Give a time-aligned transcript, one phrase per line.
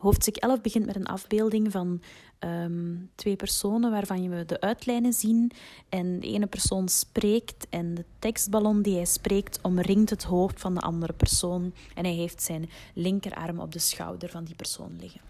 [0.00, 2.02] Hoofdstuk 11 begint met een afbeelding van
[2.38, 5.50] ehm, twee personen waarvan we de uitlijnen zien.
[5.88, 10.74] En de ene persoon spreekt en de tekstballon die hij spreekt omringt het hoofd van
[10.74, 11.72] de andere persoon.
[11.94, 15.20] En hij heeft zijn linkerarm op de schouder van die persoon liggen.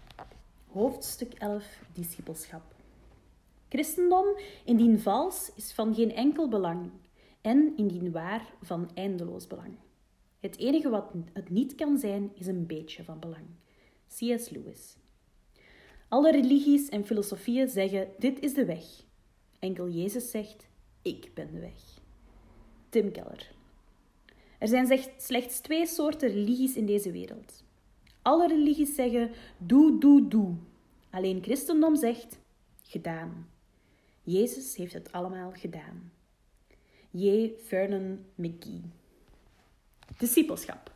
[0.67, 1.63] Hoofdstuk 11
[1.93, 2.63] Discipelschap.
[3.69, 4.25] Christendom,
[4.65, 6.89] indien vals, is van geen enkel belang.
[7.41, 9.75] En indien waar, van eindeloos belang.
[10.39, 13.45] Het enige wat het niet kan zijn, is een beetje van belang.
[14.17, 14.49] C.S.
[14.49, 14.95] Lewis.
[16.07, 18.85] Alle religies en filosofieën zeggen: dit is de weg.
[19.59, 20.67] Enkel Jezus zegt:
[21.01, 21.99] ik ben de weg.
[22.89, 23.51] Tim Keller.
[24.57, 27.63] Er zijn slechts twee soorten religies in deze wereld.
[28.21, 30.55] Alle religies zeggen: doe, doe, doe.
[31.09, 32.39] Alleen christendom zegt:
[32.83, 33.49] gedaan.
[34.23, 36.11] Jezus heeft het allemaal gedaan.
[37.09, 37.51] J.
[37.57, 38.81] Vernon McGee.
[40.17, 40.91] Discipelschap.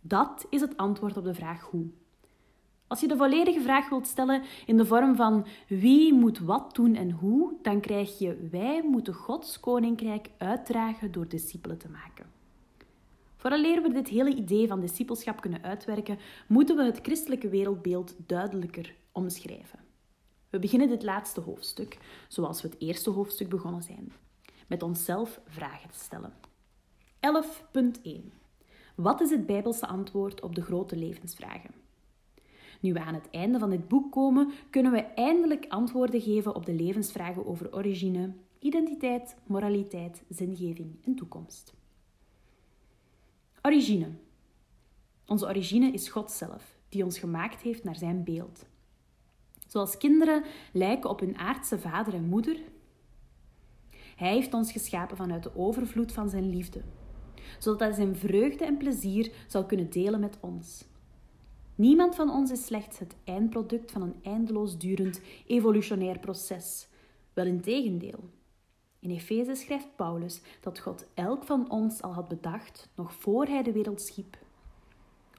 [0.00, 1.86] Dat is het antwoord op de vraag hoe.
[2.92, 6.94] Als je de volledige vraag wilt stellen in de vorm van wie moet wat doen
[6.94, 12.26] en hoe, dan krijg je wij moeten Gods koninkrijk uitdragen door discipelen te maken.
[13.36, 18.94] Vooraleer we dit hele idee van discipelschap kunnen uitwerken, moeten we het christelijke wereldbeeld duidelijker
[19.12, 19.78] omschrijven.
[20.50, 24.12] We beginnen dit laatste hoofdstuk, zoals we het eerste hoofdstuk begonnen zijn,
[24.66, 26.32] met onszelf vragen te stellen.
[28.06, 28.10] 11.1
[28.94, 31.81] Wat is het Bijbelse antwoord op de grote levensvragen?
[32.82, 36.66] Nu we aan het einde van dit boek komen, kunnen we eindelijk antwoorden geven op
[36.66, 41.74] de levensvragen over origine, identiteit, moraliteit, zingeving en toekomst.
[43.62, 44.08] Origine.
[45.26, 48.66] Onze origine is God zelf, die ons gemaakt heeft naar zijn beeld.
[49.66, 52.60] Zoals kinderen lijken op hun aardse vader en moeder.
[54.16, 56.82] Hij heeft ons geschapen vanuit de overvloed van zijn liefde,
[57.58, 60.90] zodat hij zijn vreugde en plezier zal kunnen delen met ons.
[61.74, 66.88] Niemand van ons is slechts het eindproduct van een eindeloos durend evolutionair proces.
[67.32, 68.30] Wel in tegendeel.
[68.98, 73.62] In Efeze schrijft Paulus dat God elk van ons al had bedacht nog voor hij
[73.62, 74.38] de wereld schiep.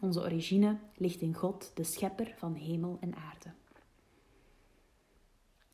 [0.01, 3.49] Onze origine ligt in God, de schepper van hemel en aarde.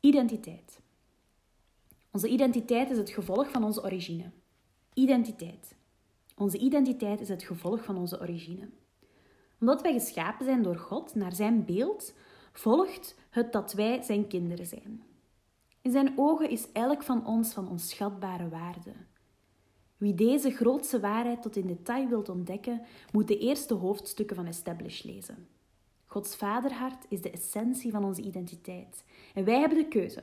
[0.00, 0.80] Identiteit.
[2.10, 4.30] Onze identiteit is het gevolg van onze origine.
[4.94, 5.74] Identiteit.
[6.36, 8.68] Onze identiteit is het gevolg van onze origine
[9.60, 12.14] omdat wij geschapen zijn door God naar zijn beeld,
[12.52, 15.02] volgt het dat wij zijn kinderen zijn.
[15.82, 18.92] In zijn ogen is elk van ons van onschatbare waarde.
[19.96, 22.82] Wie deze grootste waarheid tot in detail wilt ontdekken,
[23.12, 25.48] moet de eerste hoofdstukken van Establish lezen.
[26.06, 29.04] Gods vaderhart is de essentie van onze identiteit.
[29.34, 30.22] En wij hebben de keuze: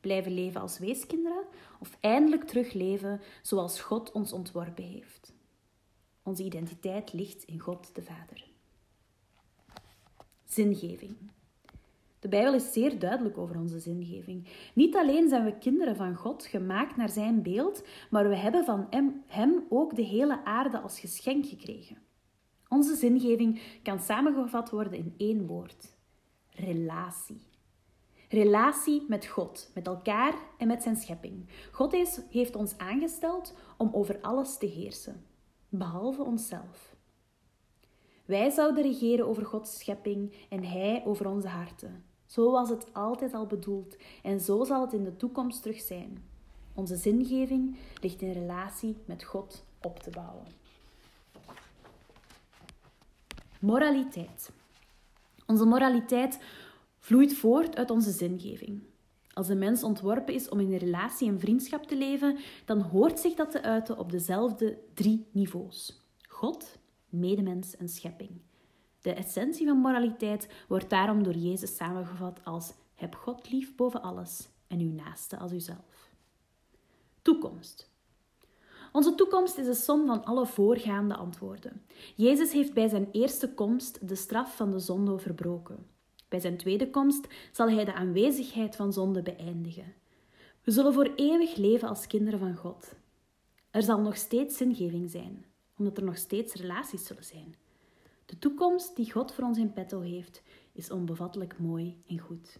[0.00, 1.44] blijven leven als weeskinderen
[1.80, 5.32] of eindelijk terugleven zoals God ons ontworpen heeft.
[6.22, 8.51] Onze identiteit ligt in God de Vader.
[10.52, 11.16] Zingeving.
[12.20, 14.48] De Bijbel is zeer duidelijk over onze zingeving.
[14.74, 18.86] Niet alleen zijn we kinderen van God, gemaakt naar zijn beeld, maar we hebben van
[19.26, 21.98] hem ook de hele aarde als geschenk gekregen.
[22.68, 25.96] Onze zingeving kan samengevat worden in één woord:
[26.50, 27.42] relatie.
[28.28, 31.48] Relatie met God, met elkaar en met zijn schepping.
[31.70, 35.24] God heeft ons aangesteld om over alles te heersen,
[35.68, 36.91] behalve onszelf.
[38.32, 42.04] Wij zouden regeren over Gods schepping en Hij over onze harten.
[42.26, 46.24] Zo was het altijd al bedoeld en zo zal het in de toekomst terug zijn.
[46.74, 50.46] Onze zingeving ligt in relatie met God op te bouwen.
[53.60, 54.50] Moraliteit.
[55.46, 56.38] Onze moraliteit
[56.98, 58.82] vloeit voort uit onze zingeving.
[59.32, 63.34] Als een mens ontworpen is om in relatie en vriendschap te leven, dan hoort zich
[63.34, 66.80] dat te uiten op dezelfde drie niveaus: God,
[67.12, 68.40] medemens en schepping.
[69.00, 74.48] De essentie van moraliteit wordt daarom door Jezus samengevat als heb God lief boven alles
[74.66, 76.10] en uw naaste als uzelf.
[77.22, 77.90] Toekomst.
[78.92, 81.82] Onze toekomst is de som van alle voorgaande antwoorden.
[82.16, 85.86] Jezus heeft bij zijn eerste komst de straf van de zonde verbroken.
[86.28, 89.94] Bij zijn tweede komst zal hij de aanwezigheid van zonde beëindigen.
[90.62, 92.94] We zullen voor eeuwig leven als kinderen van God.
[93.70, 95.44] Er zal nog steeds zingeving zijn
[95.82, 97.54] omdat er nog steeds relaties zullen zijn.
[98.26, 100.42] De toekomst die God voor ons in petto heeft,
[100.72, 102.58] is onbevattelijk mooi en goed.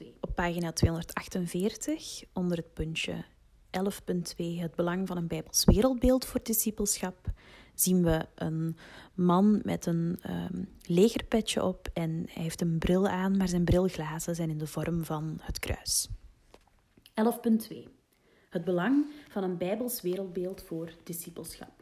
[0.00, 3.24] 11.2 Op pagina 248, onder het puntje
[3.70, 7.30] 11.2 Het belang van een Bijbels wereldbeeld voor discipelschap,
[7.74, 8.76] zien we een
[9.14, 14.34] man met een um, legerpetje op en hij heeft een bril aan, maar zijn brilglazen
[14.34, 16.08] zijn in de vorm van het kruis.
[17.14, 17.99] 11.2
[18.50, 21.80] het belang van een Bijbels wereldbeeld voor discipelschap.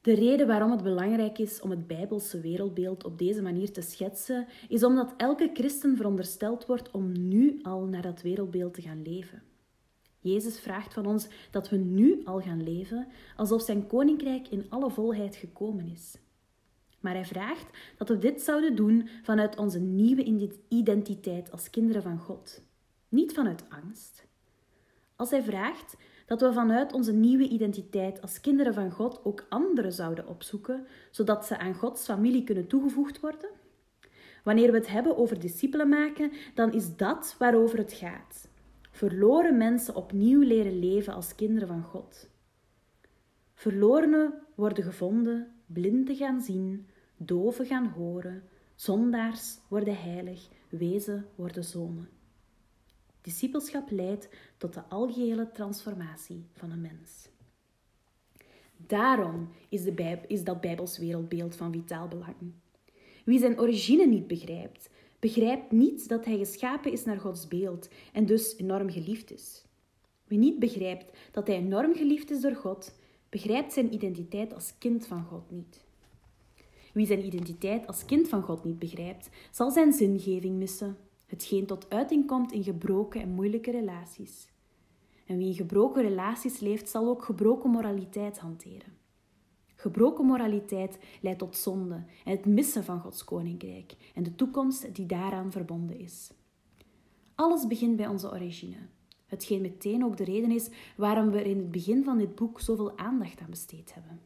[0.00, 4.46] De reden waarom het belangrijk is om het Bijbelse wereldbeeld op deze manier te schetsen,
[4.68, 9.42] is omdat elke christen verondersteld wordt om nu al naar dat wereldbeeld te gaan leven.
[10.20, 13.06] Jezus vraagt van ons dat we nu al gaan leven
[13.36, 16.18] alsof zijn koninkrijk in alle volheid gekomen is.
[17.00, 22.18] Maar hij vraagt dat we dit zouden doen vanuit onze nieuwe identiteit als kinderen van
[22.18, 22.62] God,
[23.08, 24.30] niet vanuit angst.
[25.16, 29.92] Als hij vraagt dat we vanuit onze nieuwe identiteit als kinderen van God ook anderen
[29.92, 33.50] zouden opzoeken, zodat ze aan Gods familie kunnen toegevoegd worden?
[34.44, 38.48] Wanneer we het hebben over discipelen maken, dan is dat waarover het gaat.
[38.90, 42.30] Verloren mensen opnieuw leren leven als kinderen van God.
[43.54, 46.86] Verlorenen worden gevonden, blinden gaan zien,
[47.16, 48.42] doven gaan horen,
[48.74, 52.08] zondaars worden heilig, wezen worden zonen.
[53.22, 57.28] Discipelschap leidt tot de algehele transformatie van een mens.
[58.76, 62.52] Daarom is, de is dat Bijbels wereldbeeld van vitaal belang.
[63.24, 68.26] Wie zijn origine niet begrijpt, begrijpt niet dat hij geschapen is naar Gods beeld en
[68.26, 69.64] dus enorm geliefd is.
[70.24, 72.94] Wie niet begrijpt dat hij enorm geliefd is door God,
[73.28, 75.84] begrijpt zijn identiteit als kind van God niet.
[76.92, 80.96] Wie zijn identiteit als kind van God niet begrijpt, zal zijn zingeving missen,
[81.32, 84.48] hetgeen tot uiting komt in gebroken en moeilijke relaties.
[85.26, 88.92] En wie in gebroken relaties leeft, zal ook gebroken moraliteit hanteren.
[89.74, 91.94] Gebroken moraliteit leidt tot zonde
[92.24, 96.32] en het missen van Gods koninkrijk en de toekomst die daaraan verbonden is.
[97.34, 98.76] Alles begint bij onze origine,
[99.26, 102.60] hetgeen meteen ook de reden is waarom we er in het begin van dit boek
[102.60, 104.20] zoveel aandacht aan besteed hebben.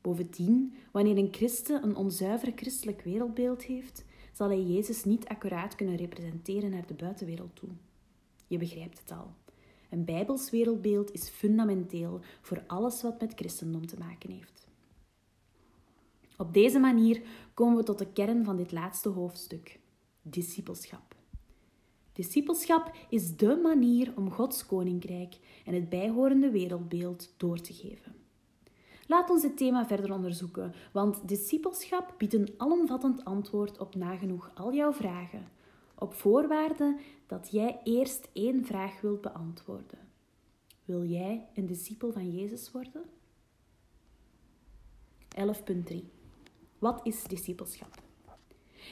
[0.00, 5.96] Bovendien, wanneer een christen een onzuiver christelijk wereldbeeld heeft, zal hij Jezus niet accuraat kunnen
[5.96, 7.68] representeren naar de buitenwereld toe.
[8.46, 9.30] Je begrijpt het al.
[9.90, 14.66] Een bijbels wereldbeeld is fundamenteel voor alles wat met christendom te maken heeft.
[16.36, 17.22] Op deze manier
[17.54, 19.78] komen we tot de kern van dit laatste hoofdstuk:
[20.22, 21.14] discipelschap.
[22.12, 25.34] Discipelschap is dé manier om Gods koninkrijk
[25.64, 28.23] en het bijhorende wereldbeeld door te geven.
[29.06, 34.74] Laat ons dit thema verder onderzoeken, want discipelschap biedt een alomvattend antwoord op nagenoeg al
[34.74, 35.48] jouw vragen,
[35.94, 39.98] op voorwaarde dat jij eerst één vraag wilt beantwoorden.
[40.84, 43.04] Wil jij een discipel van Jezus worden?
[45.36, 45.96] 11.3
[46.78, 48.03] Wat is discipelschap?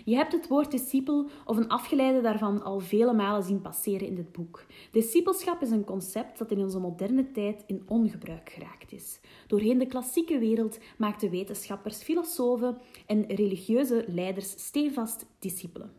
[0.05, 4.15] Je hebt het woord discipel of een afgeleide daarvan al vele malen zien passeren in
[4.15, 4.65] dit boek.
[4.91, 9.21] Discipelschap is een concept dat in onze moderne tijd in ongebruik geraakt is.
[9.47, 15.93] Doorheen de klassieke wereld maakten wetenschappers, filosofen en religieuze leiders stevast discipelen.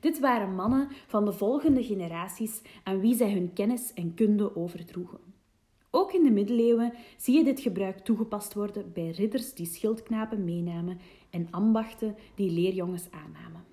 [0.00, 5.32] Dit waren mannen van de volgende generaties aan wie zij hun kennis en kunde overdroegen.
[5.90, 10.98] Ook in de middeleeuwen zie je dit gebruik toegepast worden bij ridders die schildknapen meenamen
[11.34, 13.64] en ambachten die leerjongens aannamen.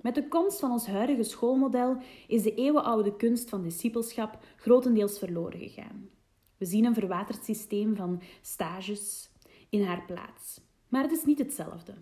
[0.00, 5.58] Met de komst van ons huidige schoolmodel is de eeuwenoude kunst van discipelschap grotendeels verloren
[5.58, 6.08] gegaan.
[6.56, 9.30] We zien een verwaterd systeem van stages
[9.68, 10.60] in haar plaats.
[10.88, 11.94] Maar het is niet hetzelfde.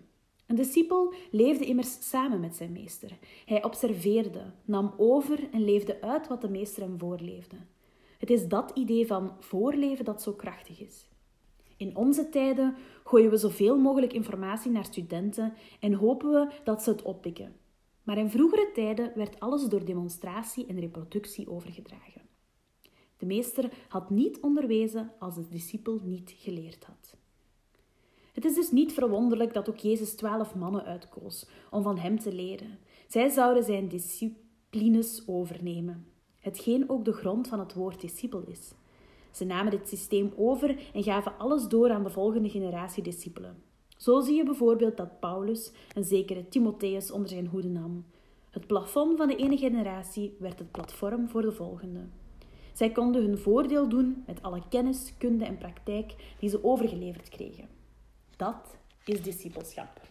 [0.45, 3.17] Een discipel leefde immers samen met zijn meester.
[3.45, 7.57] Hij observeerde, nam over en leefde uit wat de meester hem voorleefde.
[8.17, 11.07] Het is dat idee van voorleven dat zo krachtig is.
[11.77, 12.75] In onze tijden
[13.07, 17.55] gooien we zoveel mogelijk informatie naar studenten en hopen we dat ze het oppikken.
[18.03, 22.21] Maar in vroegere tijden werd alles door demonstratie en reproductie overgedragen.
[23.17, 27.15] De meester had niet onderwezen als de discipel niet geleerd had.
[28.33, 32.33] Het is dus niet verwonderlijk dat ook Jezus twaalf mannen uitkoos om van hem te
[32.33, 32.79] leren.
[33.07, 36.07] Zij zouden zijn disciplines overnemen,
[36.39, 38.71] hetgeen ook de grond van het woord discipel is.
[39.37, 43.63] Ze namen dit systeem over en gaven alles door aan de volgende generatie discipelen.
[43.97, 48.05] Zo zie je bijvoorbeeld dat Paulus een zekere Timotheus onder zijn hoede nam.
[48.49, 51.99] Het plafond van de ene generatie werd het platform voor de volgende.
[52.73, 57.67] Zij konden hun voordeel doen met alle kennis, kunde en praktijk die ze overgeleverd kregen.
[58.35, 60.01] Dat is discipelschap.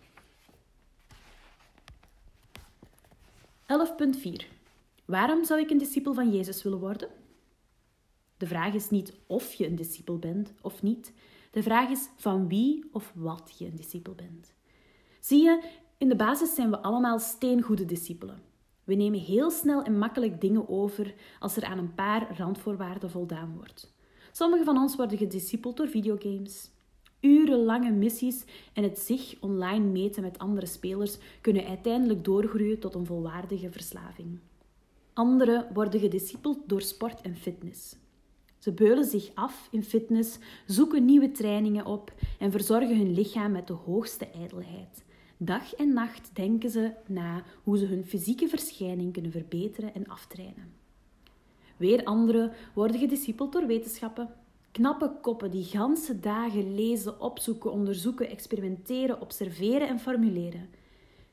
[4.26, 4.47] 11.4
[5.04, 7.09] Waarom zou ik een discipel van Jezus willen worden?
[8.37, 11.12] De vraag is niet of je een discipel bent of niet.
[11.50, 14.55] De vraag is van wie of wat je een discipel bent.
[15.21, 15.62] Zie je,
[15.99, 18.43] in de basis zijn we allemaal steengoede discipelen.
[18.85, 23.55] We nemen heel snel en makkelijk dingen over als er aan een paar randvoorwaarden voldaan
[23.57, 23.95] wordt.
[24.33, 26.71] Sommige van ons worden gediscipeld door videogames.
[27.21, 33.07] Urenlange missies en het zich online meten met andere spelers kunnen uiteindelijk doorgroeien tot een
[33.07, 34.38] volwaardige verslaving.
[35.12, 37.97] Anderen worden gediscipeld door sport en fitness.
[38.66, 43.66] Ze beulen zich af in fitness, zoeken nieuwe trainingen op en verzorgen hun lichaam met
[43.66, 45.04] de hoogste ijdelheid.
[45.37, 50.73] Dag en nacht denken ze na hoe ze hun fysieke verschijning kunnen verbeteren en aftrainen.
[51.76, 54.35] Weer anderen worden gediscipeld door wetenschappen.
[54.70, 60.68] Knappe koppen die ganse dagen lezen, opzoeken, onderzoeken, experimenteren, observeren en formuleren.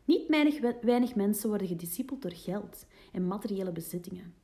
[0.05, 4.42] Niet weinig, weinig mensen worden gediscipeld door geld en materiële bezittingen.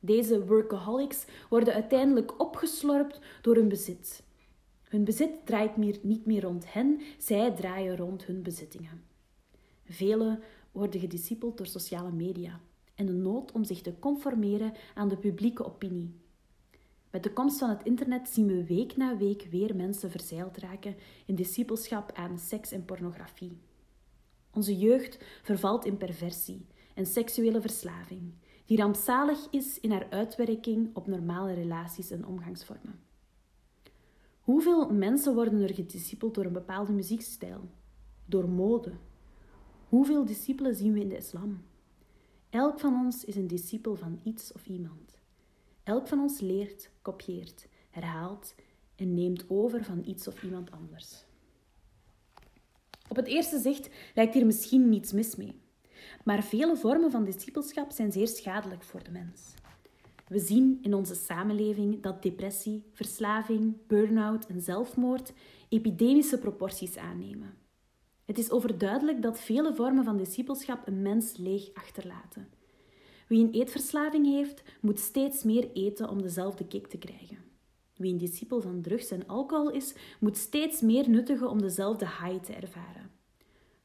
[0.00, 4.22] Deze workaholics worden uiteindelijk opgeslorpt door hun bezit.
[4.82, 9.02] Hun bezit draait meer, niet meer rond hen, zij draaien rond hun bezittingen.
[9.84, 10.42] Velen
[10.72, 12.60] worden gediscipeld door sociale media
[12.94, 16.14] en de nood om zich te conformeren aan de publieke opinie.
[17.10, 20.96] Met de komst van het internet zien we week na week weer mensen verzeild raken
[21.26, 23.58] in discipelschap aan seks en pornografie.
[24.54, 28.32] Onze jeugd vervalt in perversie en seksuele verslaving,
[28.70, 33.00] die rampzalig is in haar uitwerking op normale relaties en omgangsvormen.
[34.40, 37.68] Hoeveel mensen worden er gediscipeld door een bepaalde muziekstijl,
[38.24, 38.92] door mode?
[39.88, 41.62] Hoeveel discipelen zien we in de islam?
[42.50, 45.18] Elk van ons is een discipel van iets of iemand.
[45.82, 48.54] Elk van ons leert, kopieert, herhaalt
[48.96, 51.24] en neemt over van iets of iemand anders.
[53.08, 55.60] Op het eerste zicht lijkt hier misschien niets mis mee.
[56.24, 59.54] Maar vele vormen van discipelschap zijn zeer schadelijk voor de mens.
[60.28, 65.32] We zien in onze samenleving dat depressie, verslaving, burn-out en zelfmoord
[65.68, 67.54] epidemische proporties aannemen.
[68.24, 72.48] Het is overduidelijk dat vele vormen van discipelschap een mens leeg achterlaten.
[73.28, 77.38] Wie een eetverslaving heeft, moet steeds meer eten om dezelfde kick te krijgen.
[77.96, 82.44] Wie een discipel van drugs en alcohol is, moet steeds meer nuttigen om dezelfde high
[82.44, 83.09] te ervaren.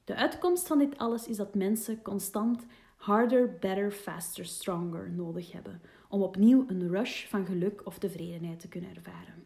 [0.05, 5.81] De uitkomst van dit alles is dat mensen constant harder, better, faster, stronger nodig hebben
[6.09, 9.45] om opnieuw een rush van geluk of tevredenheid te kunnen ervaren.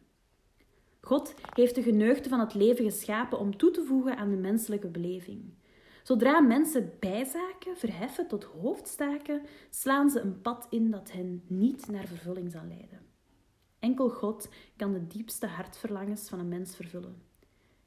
[1.01, 4.87] God heeft de geneugde van het leven geschapen om toe te voegen aan de menselijke
[4.87, 5.53] beleving.
[6.03, 12.05] Zodra mensen bijzaken verheffen tot hoofdstaken, slaan ze een pad in dat hen niet naar
[12.05, 12.99] vervulling zal leiden.
[13.79, 17.28] Enkel God kan de diepste hartverlangens van een mens vervullen.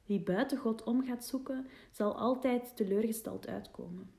[0.05, 4.11] Wie buiten God om gaat zoeken, zal altijd teleurgesteld uitkomen.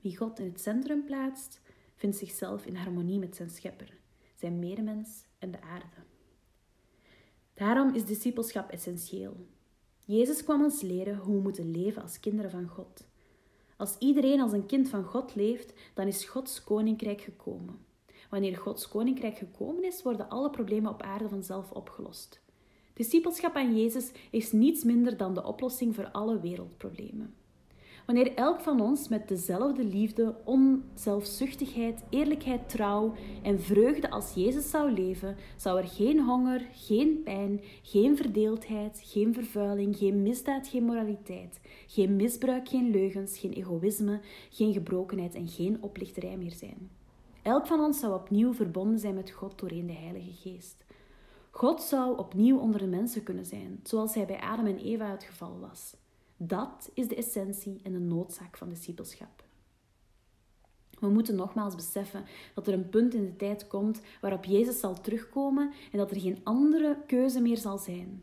[0.00, 1.60] Wie God in het centrum plaatst,
[1.94, 3.98] vindt zichzelf in harmonie met zijn schepper,
[4.34, 6.08] zijn medemens en de aarde.
[7.54, 9.46] Daarom is discipelschap essentieel.
[10.04, 13.08] Jezus kwam ons leren hoe we moeten leven als kinderen van God.
[13.76, 17.78] Als iedereen als een kind van God leeft, dan is Gods koninkrijk gekomen.
[18.30, 22.40] Wanneer Gods koninkrijk gekomen is, worden alle problemen op aarde vanzelf opgelost.
[23.00, 27.34] Discipelschap aan Jezus is niets minder dan de oplossing voor alle wereldproblemen.
[28.06, 34.92] Wanneer elk van ons met dezelfde liefde, onzelfzuchtigheid, eerlijkheid, trouw en vreugde als Jezus zou
[34.92, 41.60] leven, zou er geen honger, geen pijn, geen verdeeldheid, geen vervuiling, geen misdaad, geen moraliteit,
[41.86, 46.90] geen misbruik, geen leugens, geen egoïsme, geen gebrokenheid en geen oplichterij meer zijn.
[47.42, 50.84] Elk van ons zou opnieuw verbonden zijn met God doorheen de Heilige Geest.
[51.50, 55.24] God zou opnieuw onder de mensen kunnen zijn, zoals hij bij Adam en Eva het
[55.24, 55.96] geval was.
[56.36, 59.44] Dat is de essentie en de noodzaak van discipelschap.
[60.98, 65.00] We moeten nogmaals beseffen dat er een punt in de tijd komt waarop Jezus zal
[65.00, 68.22] terugkomen en dat er geen andere keuze meer zal zijn.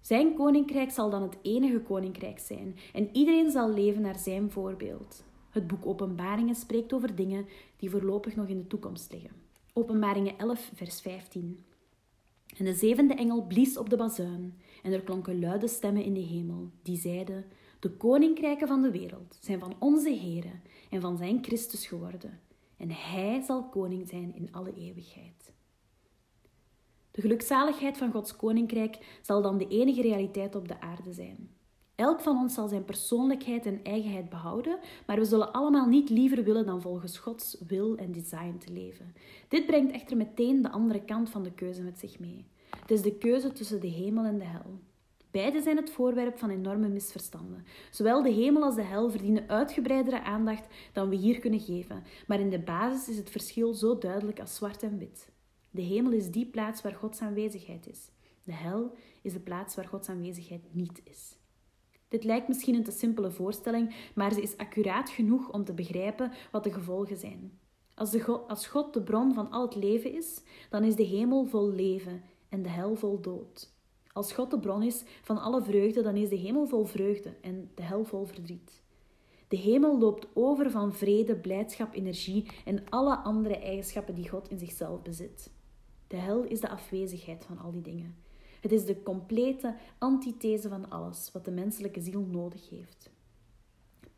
[0.00, 5.24] Zijn koninkrijk zal dan het enige koninkrijk zijn en iedereen zal leven naar zijn voorbeeld.
[5.50, 9.30] Het boek Openbaringen spreekt over dingen die voorlopig nog in de toekomst liggen.
[9.72, 11.58] Openbaringen 11, vers 15.
[12.58, 16.20] En de zevende engel blies op de bazuin, en er klonken luide stemmen in de
[16.20, 17.44] hemel, die zeiden:
[17.80, 20.60] De koninkrijken van de wereld zijn van onze Here
[20.90, 22.40] en van zijn Christus geworden,
[22.76, 25.54] en hij zal koning zijn in alle eeuwigheid.
[27.10, 31.50] De gelukzaligheid van Gods koninkrijk zal dan de enige realiteit op de aarde zijn.
[31.96, 36.44] Elk van ons zal zijn persoonlijkheid en eigenheid behouden, maar we zullen allemaal niet liever
[36.44, 39.14] willen dan volgens Gods wil en design te leven.
[39.48, 42.46] Dit brengt echter meteen de andere kant van de keuze met zich mee.
[42.80, 44.78] Het is de keuze tussen de hemel en de hel.
[45.30, 47.64] Beide zijn het voorwerp van enorme misverstanden.
[47.90, 52.40] Zowel de hemel als de hel verdienen uitgebreidere aandacht dan we hier kunnen geven, maar
[52.40, 55.28] in de basis is het verschil zo duidelijk als zwart en wit.
[55.70, 58.10] De hemel is die plaats waar Gods aanwezigheid is.
[58.42, 61.36] De hel is de plaats waar Gods aanwezigheid niet is.
[62.08, 66.32] Dit lijkt misschien een te simpele voorstelling, maar ze is accuraat genoeg om te begrijpen
[66.50, 67.58] wat de gevolgen zijn.
[67.94, 71.02] Als, de God, als God de bron van al het leven is, dan is de
[71.02, 73.74] hemel vol leven en de hel vol dood.
[74.12, 77.70] Als God de bron is van alle vreugde, dan is de hemel vol vreugde en
[77.74, 78.82] de hel vol verdriet.
[79.48, 84.58] De hemel loopt over van vrede, blijdschap, energie en alle andere eigenschappen die God in
[84.58, 85.50] zichzelf bezit.
[86.06, 88.16] De hel is de afwezigheid van al die dingen.
[88.66, 93.10] Het is de complete antithese van alles wat de menselijke ziel nodig heeft.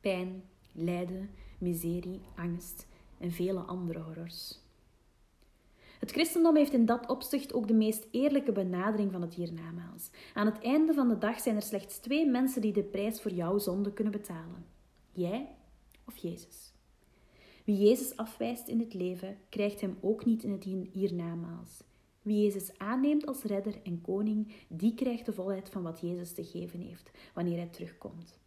[0.00, 2.86] Pijn, lijden, miserie, angst
[3.18, 4.58] en vele andere horrors.
[5.98, 10.10] Het christendom heeft in dat opzicht ook de meest eerlijke benadering van het hiernamaals.
[10.34, 13.32] Aan het einde van de dag zijn er slechts twee mensen die de prijs voor
[13.32, 14.66] jouw zonde kunnen betalen:
[15.12, 15.48] jij
[16.06, 16.72] of Jezus.
[17.64, 21.86] Wie Jezus afwijst in het leven, krijgt hem ook niet in het hiernamaals.
[22.28, 26.44] Wie Jezus aanneemt als redder en koning, die krijgt de volheid van wat Jezus te
[26.44, 28.38] geven heeft wanneer hij terugkomt.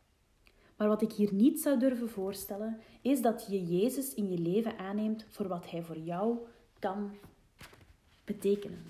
[0.78, 4.78] Maar wat ik hier niet zou durven voorstellen, is dat je Jezus in je leven
[4.78, 6.38] aanneemt voor wat hij voor jou
[6.80, 7.12] kan
[8.26, 8.86] betekenen.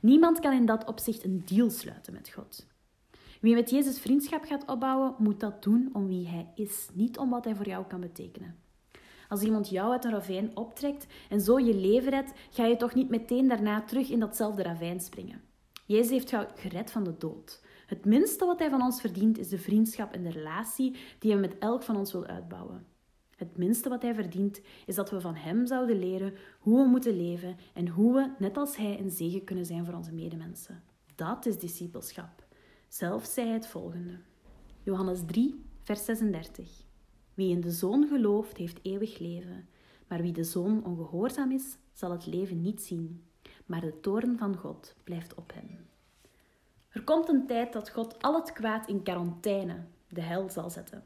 [0.00, 2.66] Niemand kan in dat opzicht een deal sluiten met God.
[3.40, 7.30] Wie met Jezus vriendschap gaat opbouwen, moet dat doen om wie hij is, niet om
[7.30, 8.56] wat hij voor jou kan betekenen.
[9.28, 12.94] Als iemand jou uit een ravijn optrekt en zo je leven redt, ga je toch
[12.94, 15.40] niet meteen daarna terug in datzelfde ravijn springen.
[15.86, 17.62] Jezus heeft jou gered van de dood.
[17.86, 21.40] Het minste wat hij van ons verdient is de vriendschap en de relatie die hij
[21.40, 22.86] met elk van ons wil uitbouwen.
[23.36, 27.16] Het minste wat hij verdient is dat we van hem zouden leren hoe we moeten
[27.16, 30.82] leven en hoe we, net als hij, een zegen kunnen zijn voor onze medemensen.
[31.14, 32.44] Dat is discipelschap.
[32.88, 34.18] Zelf zei hij het volgende.
[34.82, 36.85] Johannes 3, vers 36.
[37.36, 39.68] Wie in de Zoon gelooft, heeft eeuwig leven.
[40.08, 43.22] Maar wie de Zoon ongehoorzaam is, zal het leven niet zien.
[43.66, 45.86] Maar de toorn van God blijft op hem.
[46.88, 51.04] Er komt een tijd dat God al het kwaad in quarantaine, de hel, zal zetten.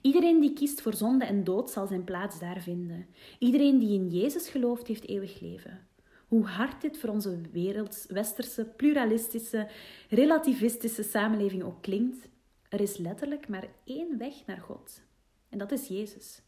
[0.00, 3.06] Iedereen die kiest voor zonde en dood zal zijn plaats daar vinden.
[3.38, 5.86] Iedereen die in Jezus gelooft, heeft eeuwig leven.
[6.28, 9.68] Hoe hard dit voor onze werelds, westerse, pluralistische,
[10.08, 12.28] relativistische samenleving ook klinkt,
[12.68, 15.03] er is letterlijk maar één weg naar God.
[15.54, 16.42] En dat is Jezus.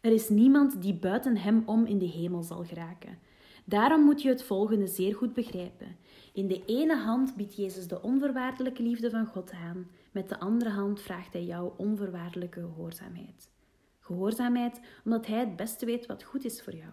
[0.00, 3.18] Er is niemand die buiten Hem om in de hemel zal geraken.
[3.64, 5.96] Daarom moet je het volgende zeer goed begrijpen.
[6.32, 10.70] In de ene hand biedt Jezus de onvoorwaardelijke liefde van God aan, met de andere
[10.70, 13.50] hand vraagt Hij jouw onvoorwaardelijke gehoorzaamheid.
[13.98, 16.92] Gehoorzaamheid omdat Hij het beste weet wat goed is voor jou.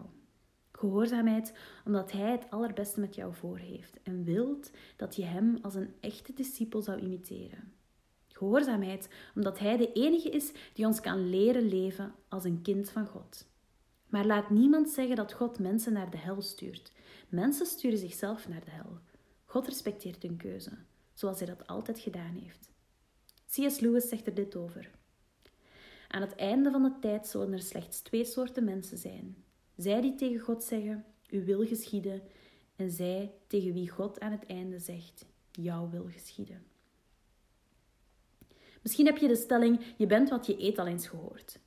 [0.72, 1.54] Gehoorzaamheid
[1.86, 5.94] omdat Hij het allerbeste met jou voor heeft en wilt dat je Hem als een
[6.00, 7.71] echte discipel zou imiteren.
[8.42, 13.06] Gehoorzaamheid omdat Hij de enige is die ons kan leren leven als een kind van
[13.06, 13.48] God.
[14.08, 16.92] Maar laat niemand zeggen dat God mensen naar de hel stuurt.
[17.30, 18.98] Mensen sturen zichzelf naar de hel.
[19.46, 20.72] God respecteert hun keuze,
[21.14, 22.72] zoals Hij dat altijd gedaan heeft.
[23.50, 23.80] C.S.
[23.80, 24.92] Lewis zegt er dit over.
[26.08, 29.44] Aan het einde van de tijd zullen er slechts twee soorten mensen zijn.
[29.76, 32.22] Zij die tegen God zeggen, uw wil geschieden,
[32.76, 36.71] en zij tegen wie God aan het einde zegt, jouw wil geschieden.
[38.82, 41.60] Misschien heb je de stelling, je bent wat je eet al eens gehoord.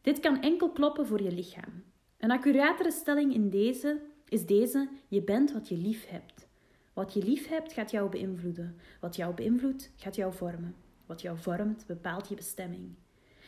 [0.00, 1.84] Dit kan enkel kloppen voor je lichaam.
[2.18, 6.48] Een accuratere stelling in deze is deze: je bent wat je lief hebt.
[6.92, 8.76] Wat je lief hebt gaat jou beïnvloeden.
[9.00, 10.74] Wat jou beïnvloedt gaat jou vormen.
[11.06, 12.94] Wat jou vormt bepaalt je bestemming.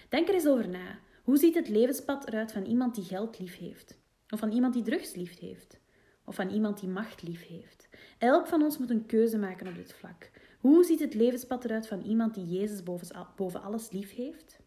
[0.08, 0.98] Denk er eens over na.
[1.22, 3.98] Hoe ziet het levenspad eruit van iemand die geld lief heeft?
[4.28, 5.80] Of van iemand die drugs lief heeft?
[6.24, 7.88] Of van iemand die macht lief heeft?
[8.18, 10.30] Elk van ons moet een keuze maken op dit vlak.
[10.64, 12.82] Hoe ziet het levenspad eruit van iemand die Jezus
[13.36, 14.60] boven alles lief heeft?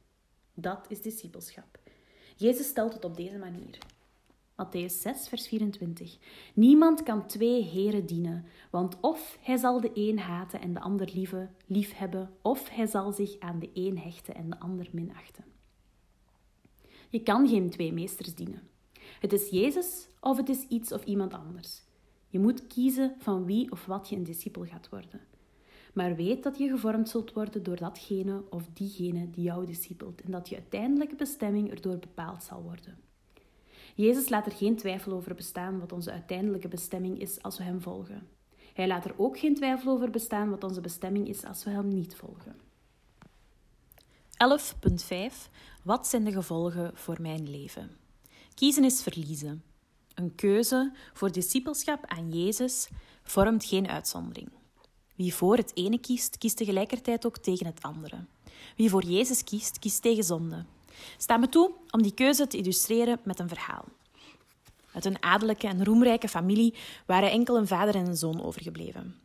[0.54, 1.80] Dat is discipelschap.
[2.36, 3.78] Jezus stelt het op deze manier.
[4.52, 6.18] Matthäus 6, vers 24.
[6.54, 11.10] Niemand kan twee heren dienen, want of hij zal de een haten en de ander
[11.14, 15.46] lieve, lief hebben, of hij zal zich aan de een hechten en de ander minachten.
[17.10, 18.68] Je kan geen twee meesters dienen.
[19.20, 21.82] Het is Jezus of het is iets of iemand anders.
[22.28, 25.36] Je moet kiezen van wie of wat je een discipel gaat worden
[25.98, 30.32] maar weet dat je gevormd zult worden door datgene of diegene die jou discipelt en
[30.32, 32.98] dat je uiteindelijke bestemming erdoor bepaald zal worden.
[33.96, 37.82] Jezus laat er geen twijfel over bestaan wat onze uiteindelijke bestemming is als we Hem
[37.82, 38.28] volgen.
[38.74, 41.88] Hij laat er ook geen twijfel over bestaan wat onze bestemming is als we Hem
[41.88, 42.56] niet volgen.
[45.36, 45.50] 11.5
[45.84, 47.92] Wat zijn de gevolgen voor mijn leven?
[48.54, 49.64] Kiezen is verliezen.
[50.14, 52.90] Een keuze voor discipelschap aan Jezus
[53.24, 54.50] vormt geen uitzondering.
[55.18, 58.26] Wie voor het ene kiest, kiest tegelijkertijd ook tegen het andere.
[58.76, 60.66] Wie voor Jezus kiest, kiest tegen zonde.
[61.18, 63.86] Sta me toe om die keuze te illustreren met een verhaal.
[64.94, 66.74] Uit een adellijke en roemrijke familie
[67.06, 69.16] waren enkel een vader en een zoon overgebleven.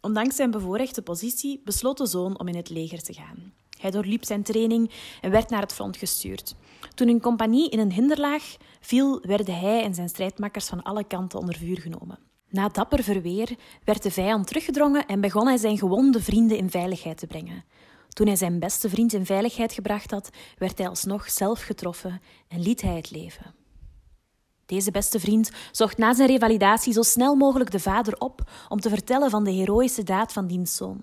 [0.00, 3.52] Ondanks zijn bevoorrechte positie besloot de zoon om in het leger te gaan.
[3.80, 6.54] Hij doorliep zijn training en werd naar het front gestuurd.
[6.94, 11.38] Toen een compagnie in een hinderlaag viel, werden hij en zijn strijdmakkers van alle kanten
[11.38, 12.18] onder vuur genomen.
[12.56, 17.18] Na dapper verweer werd de vijand teruggedrongen en begon hij zijn gewonde vrienden in veiligheid
[17.18, 17.64] te brengen.
[18.08, 22.60] Toen hij zijn beste vriend in veiligheid gebracht had, werd hij alsnog zelf getroffen en
[22.60, 23.54] liet hij het leven.
[24.66, 28.88] Deze beste vriend zocht na zijn revalidatie zo snel mogelijk de vader op om te
[28.88, 31.02] vertellen van de heroïsche daad van diens zoon.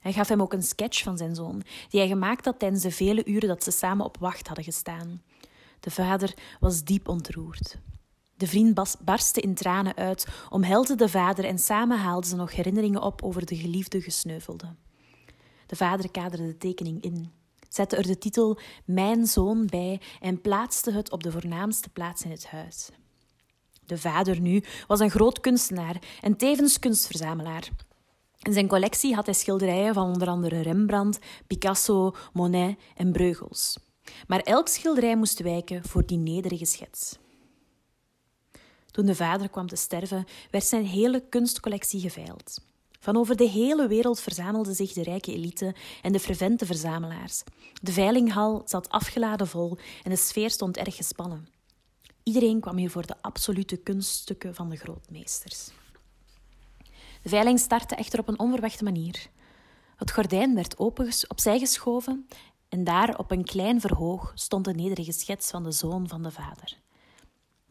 [0.00, 2.90] Hij gaf hem ook een sketch van zijn zoon, die hij gemaakt had tijdens de
[2.90, 5.22] vele uren dat ze samen op wacht hadden gestaan.
[5.80, 7.76] De vader was diep ontroerd.
[8.42, 13.02] De vriend barstte in tranen uit, omhelsde de vader en samen haalden ze nog herinneringen
[13.02, 14.74] op over de geliefde gesneuvelde.
[15.66, 17.30] De vader kaderde de tekening in,
[17.68, 22.30] zette er de titel Mijn zoon bij en plaatste het op de voornaamste plaats in
[22.30, 22.90] het huis.
[23.86, 27.68] De vader nu was een groot kunstenaar en tevens kunstverzamelaar.
[28.38, 33.78] In zijn collectie had hij schilderijen van onder andere Rembrandt, Picasso, Monet en Breugels.
[34.26, 37.20] Maar elk schilderij moest wijken voor die nederige schets.
[38.92, 42.60] Toen de vader kwam te sterven, werd zijn hele kunstcollectie geveild.
[43.00, 47.42] Van over de hele wereld verzamelde zich de rijke elite en de fervente verzamelaars.
[47.82, 51.48] De veilinghal zat afgeladen vol en de sfeer stond erg gespannen.
[52.22, 55.68] Iedereen kwam hier voor de absolute kunststukken van de grootmeesters.
[57.22, 59.26] De veiling startte echter op een onverwachte manier.
[59.96, 62.26] Het gordijn werd open opzij geschoven
[62.68, 66.30] en daar op een klein verhoog stond de nederige schets van de zoon van de
[66.30, 66.81] vader.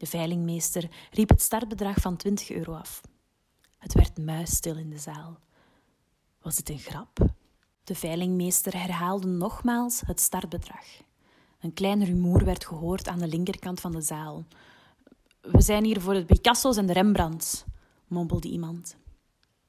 [0.02, 3.00] De veilingmeester riep het startbedrag van 20 euro af.
[3.78, 5.38] Het werd muisstil in de zaal.
[6.40, 7.18] Was dit een grap?
[7.84, 10.84] De veilingmeester herhaalde nogmaals het startbedrag.
[11.60, 14.44] Een klein rumoer werd gehoord aan de linkerkant van de zaal.
[15.40, 17.64] We zijn hier voor de Picasso's en de Rembrandts,
[18.06, 18.96] mompelde iemand.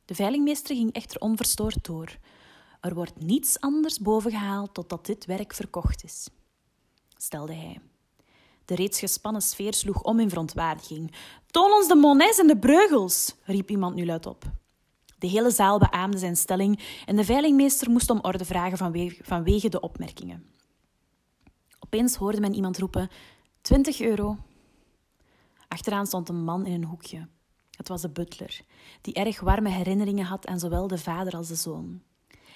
[0.05, 2.17] De veilingmeester ging echter onverstoord door.
[2.81, 6.29] Er wordt niets anders bovengehaald totdat dit werk verkocht is,
[7.17, 7.81] stelde hij.
[8.65, 11.13] De reeds gespannen sfeer sloeg om in verontwaardiging.
[11.45, 14.43] Toon ons de Monets en de Breugels, riep iemand nu luid op.
[15.17, 19.69] De hele zaal beaamde zijn stelling en de veilingmeester moest om orde vragen vanwege, vanwege
[19.69, 20.45] de opmerkingen.
[21.79, 23.09] Opeens hoorde men iemand roepen:
[23.61, 24.37] 20 euro.
[25.67, 27.27] Achteraan stond een man in een hoekje.
[27.77, 28.61] Het was de butler,
[29.01, 32.01] die erg warme herinneringen had aan zowel de vader als de zoon.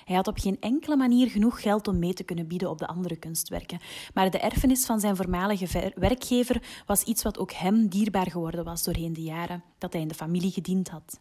[0.08, 2.88] Hij had op geen enkele manier genoeg geld om mee te kunnen bieden op de
[2.88, 3.80] andere kunstwerken,
[4.14, 8.84] maar de erfenis van zijn voormalige werkgever was iets wat ook hem dierbaar geworden was
[8.84, 11.20] doorheen de jaren dat hij in de familie gediend had.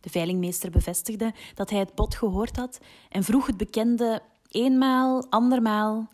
[0.00, 6.08] De veilingmeester bevestigde dat hij het bod gehoord had en vroeg het bekende eenmaal, andermaal.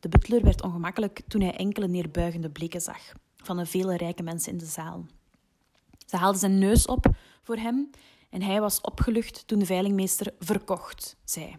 [0.00, 4.52] De butler werd ongemakkelijk toen hij enkele neerbuigende blikken zag van de vele rijke mensen
[4.52, 5.06] in de zaal.
[6.06, 7.06] Ze haalden zijn neus op
[7.42, 7.90] voor hem
[8.32, 11.56] en hij was opgelucht toen de veilingmeester verkocht zei.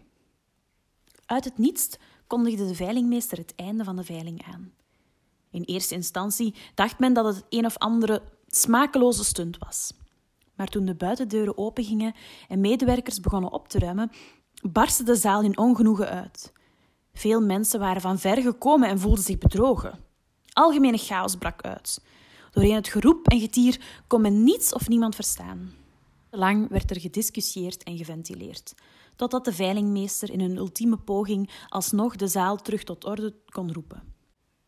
[1.25, 1.89] Uit het niets
[2.27, 4.73] kondigde de veilingmeester het einde van de veiling aan.
[5.51, 9.93] In eerste instantie dacht men dat het een of andere smakeloze stunt was.
[10.55, 12.13] Maar toen de buitendeuren opengingen
[12.47, 14.11] en medewerkers begonnen op te ruimen,
[14.61, 16.53] barstte de zaal in ongenoegen uit.
[17.13, 19.99] Veel mensen waren van ver gekomen en voelden zich bedrogen.
[20.53, 22.03] Algemene chaos brak uit.
[22.51, 25.81] Doorheen het geroep en getier kon men niets of niemand verstaan.
[26.35, 28.73] Lang werd er gediscussieerd en geventileerd,
[29.15, 34.13] totdat de veilingmeester in een ultieme poging alsnog de zaal terug tot orde kon roepen.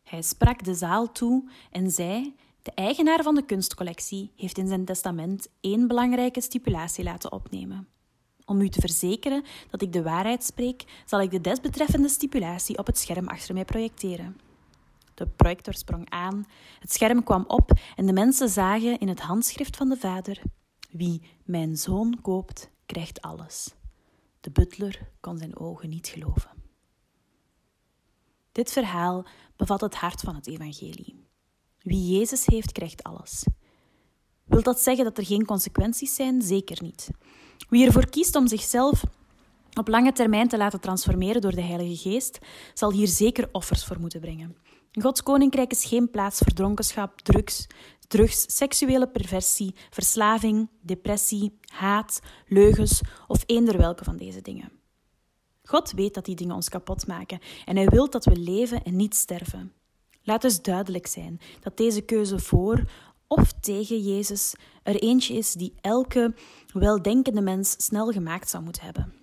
[0.02, 4.84] Hij sprak de zaal toe en zei: De eigenaar van de kunstcollectie heeft in zijn
[4.84, 7.88] testament één belangrijke stipulatie laten opnemen.
[8.44, 12.86] Om u te verzekeren dat ik de waarheid spreek, zal ik de desbetreffende stipulatie op
[12.86, 14.36] het scherm achter mij projecteren.
[15.14, 16.46] De projector sprong aan,
[16.80, 20.42] het scherm kwam op en de mensen zagen in het handschrift van de vader
[20.90, 23.74] wie mijn zoon koopt, krijgt alles.
[24.40, 26.50] De butler kon zijn ogen niet geloven.
[28.52, 31.24] Dit verhaal bevat het hart van het evangelie.
[31.78, 33.46] Wie Jezus heeft, krijgt alles.
[34.44, 36.42] Wil dat zeggen dat er geen consequenties zijn?
[36.42, 37.10] Zeker niet.
[37.68, 39.04] Wie ervoor kiest om zichzelf
[39.78, 42.38] op lange termijn te laten transformeren door de Heilige Geest,
[42.74, 44.56] zal hier zeker offers voor moeten brengen.
[45.00, 47.66] Gods koninkrijk is geen plaats voor dronkenschap, drugs,
[48.08, 54.72] drugs, seksuele perversie, verslaving, depressie, haat, leugens of eender welke van deze dingen.
[55.62, 58.96] God weet dat die dingen ons kapot maken en hij wil dat we leven en
[58.96, 59.72] niet sterven.
[60.22, 62.84] Laat dus duidelijk zijn dat deze keuze voor
[63.26, 66.34] of tegen Jezus er eentje is die elke
[66.72, 69.14] weldenkende mens snel gemaakt zou moeten hebben.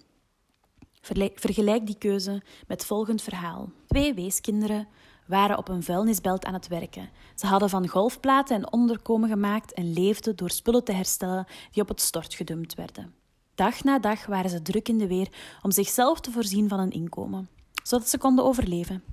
[1.36, 3.72] Vergelijk die keuze met volgend verhaal.
[3.88, 4.88] Twee weeskinderen
[5.26, 7.10] waren op een vuilnisbelt aan het werken.
[7.36, 11.88] Ze hadden van golfplaten en onderkomen gemaakt en leefden door spullen te herstellen die op
[11.88, 13.14] het stort gedumpt werden.
[13.56, 15.28] Dag na dag waren ze druk in de weer
[15.62, 17.50] om zichzelf te voorzien van een inkomen,
[17.84, 19.04] zodat ze konden overleven.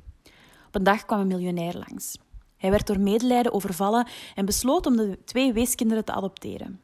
[0.66, 2.18] Op een dag kwam een miljonair langs.
[2.56, 6.80] Hij werd door medelijden overvallen en besloot om de twee weeskinderen te adopteren.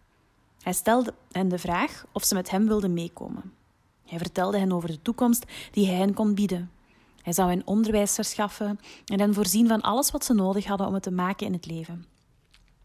[0.60, 3.52] Hij stelde hen de vraag of ze met hem wilden meekomen.
[4.06, 6.70] Hij vertelde hen over de toekomst die hij hen kon bieden.
[7.26, 10.94] Hij zou hen onderwijs verschaffen en hen voorzien van alles wat ze nodig hadden om
[10.94, 12.04] het te maken in het leven.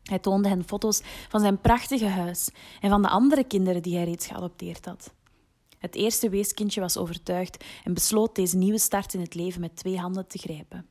[0.04, 2.50] Hij toonde hen foto's van zijn prachtige huis
[2.80, 5.14] en van de andere kinderen die hij reeds geadopteerd had.
[5.78, 9.98] Het eerste weeskindje was overtuigd en besloot deze nieuwe start in het leven met twee
[9.98, 10.86] handen te grijpen.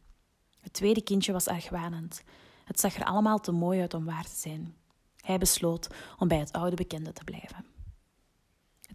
[0.61, 2.23] Het tweede kindje was argwanend.
[2.65, 4.75] Het zag er allemaal te mooi uit om waar te zijn.
[5.17, 7.70] Hij besloot om bij het oude bekende te blijven.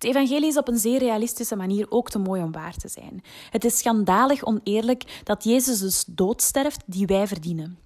[0.05, 3.23] Evangelie is op een zeer realistische manier ook te mooi om waar te zijn.
[3.49, 7.77] Het is schandalig oneerlijk dat Jezus dus dood sterft die wij verdienen.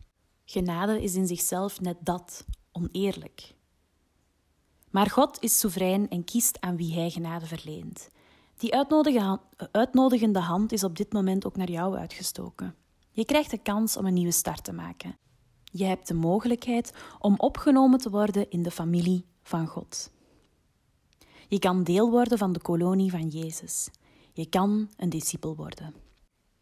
[0.46, 3.56] Genade is in zichzelf net dat, oneerlijk.
[4.90, 8.10] Maar God is soeverein en kiest aan wie hij genade verleent.
[8.58, 8.76] Die
[9.72, 12.76] uitnodigende hand is op dit moment ook naar jou uitgestoken.
[13.12, 15.18] Je krijgt de kans om een nieuwe start te maken.
[15.64, 20.12] Je hebt de mogelijkheid om opgenomen te worden in de familie van God.
[21.50, 23.90] Je kan deel worden van de kolonie van Jezus.
[24.34, 25.94] Je kan een discipel worden.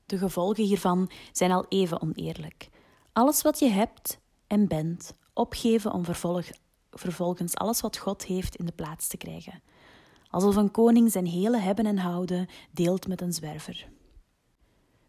[0.05, 2.69] De gevolgen hiervan zijn al even oneerlijk.
[3.13, 6.45] Alles wat je hebt en bent, opgeven om vervolg,
[6.91, 9.61] vervolgens alles wat God heeft in de plaats te krijgen.
[10.29, 13.87] Alsof een koning zijn hele hebben en houden deelt met een zwerver.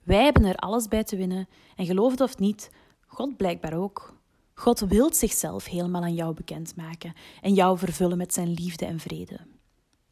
[0.02, 2.70] Wij hebben er alles bij te winnen en geloof het of niet,
[3.06, 4.16] God blijkbaar ook.
[4.54, 9.40] God wil zichzelf helemaal aan jou bekendmaken en jou vervullen met zijn liefde en vrede.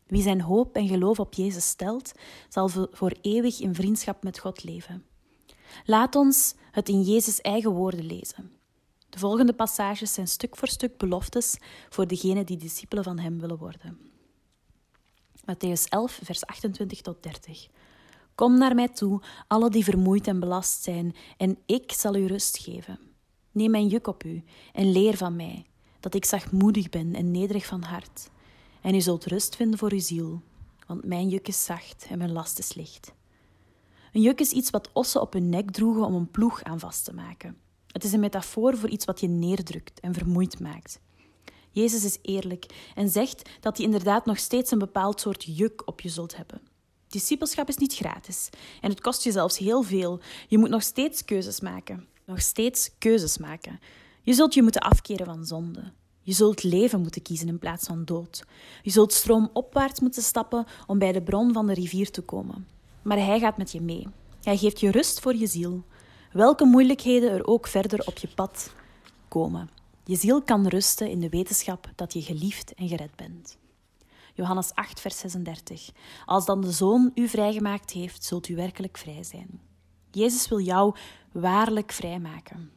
[0.07, 2.13] Wie zijn hoop en geloof op Jezus stelt,
[2.49, 5.05] zal voor eeuwig in vriendschap met God leven.
[5.85, 8.51] Laat ons het in Jezus' eigen woorden lezen.
[9.11, 11.57] De volgende passages zijn stuk voor stuk beloftes
[11.89, 13.99] voor degenen die discipelen van Hem willen worden.
[15.41, 17.69] Matthäus 11, vers 28 tot 30.
[18.35, 22.59] Kom naar mij toe, alle die vermoeid en belast zijn, en ik zal u rust
[22.59, 22.99] geven.
[23.53, 25.67] Neem mijn juk op u en leer van mij,
[26.01, 28.31] dat ik zachtmoedig ben en nederig van hart.
[28.87, 30.43] En u zult rust vinden voor uw ziel,
[30.87, 33.13] want mijn juk is zacht en mijn last is licht.
[34.13, 37.05] Een juk is iets wat ossen op hun nek droegen om een ploeg aan vast
[37.05, 37.57] te maken.
[37.87, 41.01] Het is een metafoor voor iets wat je neerdrukt en vermoeid maakt.
[41.71, 46.01] Jezus is eerlijk en zegt dat hij inderdaad nog steeds een bepaald soort juk op
[46.01, 46.61] je zult hebben.
[47.09, 48.49] Discipelschap is niet gratis
[48.81, 50.21] en het kost je zelfs heel veel.
[50.49, 52.07] Je moet nog steeds keuzes maken.
[52.25, 53.81] Nog steeds keuzes maken.
[54.23, 55.93] Je zult je moeten afkeren van zonde.
[56.27, 58.45] Je zult leven moeten kiezen in plaats van dood.
[58.83, 62.67] Je zult stroomopwaarts moeten stappen om bij de bron van de rivier te komen.
[63.03, 64.07] Maar hij gaat met je mee.
[64.43, 65.85] Hij geeft je rust voor je ziel.
[66.33, 68.73] Welke moeilijkheden er ook verder op je pad
[69.29, 69.71] komen.
[70.05, 73.57] Je ziel kan rusten in de wetenschap dat je geliefd en gered bent.
[74.35, 75.91] Johannes 8, vers 36.
[76.25, 79.61] Als dan de Zoon u vrijgemaakt heeft, zult u werkelijk vrij zijn.
[80.11, 80.97] Jezus wil jou
[81.33, 82.71] waarlijk vrijmaken.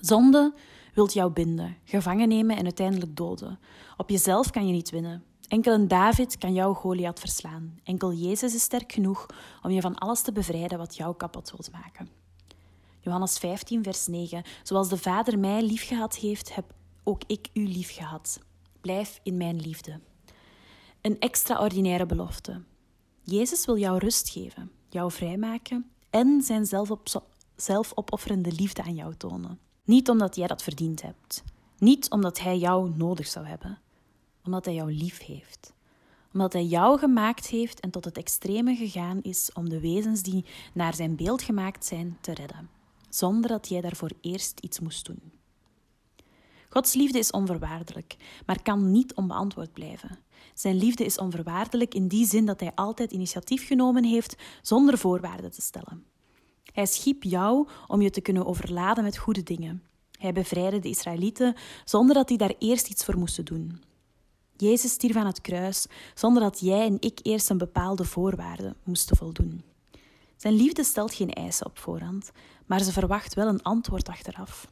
[0.00, 0.54] Zonde
[0.98, 3.58] wilt jou binden, gevangen nemen en uiteindelijk doden.
[3.96, 5.24] Op jezelf kan je niet winnen.
[5.48, 7.80] Enkel een David kan jouw Goliath verslaan.
[7.84, 9.26] Enkel Jezus is sterk genoeg
[9.62, 12.08] om je van alles te bevrijden wat jou kapot wilt maken.
[13.00, 14.42] Johannes 15, vers 9.
[14.62, 16.64] Zoals de Vader mij liefgehad heeft, heb
[17.04, 18.40] ook ik u liefgehad.
[18.80, 20.00] Blijf in mijn liefde.
[21.00, 22.62] Een extraordinaire belofte.
[23.22, 26.66] Jezus wil jou rust geven, jou vrijmaken en zijn
[27.56, 29.67] zelfopofferende liefde aan jou tonen.
[29.88, 31.42] Niet omdat jij dat verdiend hebt.
[31.78, 33.78] Niet omdat hij jou nodig zou hebben.
[34.44, 35.72] Omdat hij jou lief heeft.
[36.32, 40.44] Omdat hij jou gemaakt heeft en tot het extreme gegaan is om de wezens die
[40.74, 42.70] naar zijn beeld gemaakt zijn te redden.
[43.08, 45.32] Zonder dat jij daarvoor eerst iets moest doen.
[46.68, 50.18] Gods liefde is onverwaardelijk, maar kan niet onbeantwoord blijven.
[50.54, 55.50] Zijn liefde is onverwaardelijk in die zin dat hij altijd initiatief genomen heeft zonder voorwaarden
[55.50, 56.04] te stellen.
[56.78, 59.82] Hij schiep jou om je te kunnen overladen met goede dingen.
[60.18, 63.82] Hij bevrijdde de Israëlieten zonder dat die daar eerst iets voor moesten doen.
[64.56, 69.16] Jezus stierf aan het kruis zonder dat jij en ik eerst een bepaalde voorwaarde moesten
[69.16, 69.62] voldoen.
[70.36, 72.30] Zijn liefde stelt geen eisen op voorhand,
[72.66, 74.68] maar ze verwacht wel een antwoord achteraf.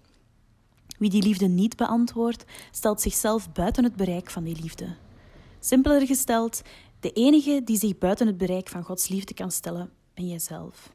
[0.99, 4.97] Wie die liefde niet beantwoordt, stelt zichzelf buiten het bereik van die liefde.
[5.61, 6.63] Simpeler gesteld,
[7.01, 10.95] de enige die zich buiten het bereik van Gods liefde kan stellen, ben jijzelf.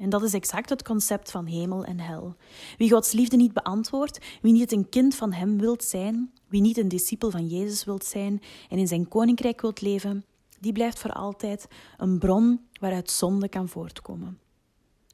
[0.00, 2.36] En dat is exact het concept van hemel en hel.
[2.76, 6.78] Wie Gods liefde niet beantwoordt, wie niet een kind van Hem wilt zijn, wie niet
[6.78, 10.24] een discipel van Jezus wilt zijn en in zijn koninkrijk wilt leven,
[10.60, 14.38] die blijft voor altijd een bron waaruit zonde kan voortkomen.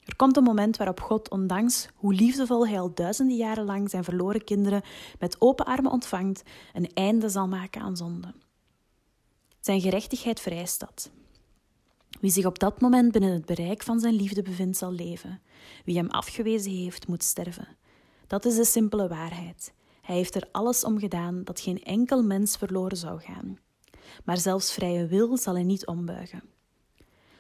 [0.05, 4.05] Er komt een moment waarop God, ondanks hoe liefdevol hij al duizenden jaren lang zijn
[4.05, 4.83] verloren kinderen
[5.19, 6.43] met open armen ontvangt,
[6.73, 8.35] een einde zal maken aan zonde.
[9.61, 11.11] Zijn gerechtigheid vereist dat.
[12.25, 15.41] Wie zich op dat moment binnen het bereik van zijn liefde bevindt, zal leven.
[15.85, 17.77] Wie hem afgewezen heeft, moet sterven.
[18.27, 19.73] Dat is de simpele waarheid.
[20.03, 23.59] Hij heeft er alles om gedaan dat geen enkel mens verloren zou gaan.
[24.25, 26.43] Maar zelfs vrije wil zal hij niet ombuigen.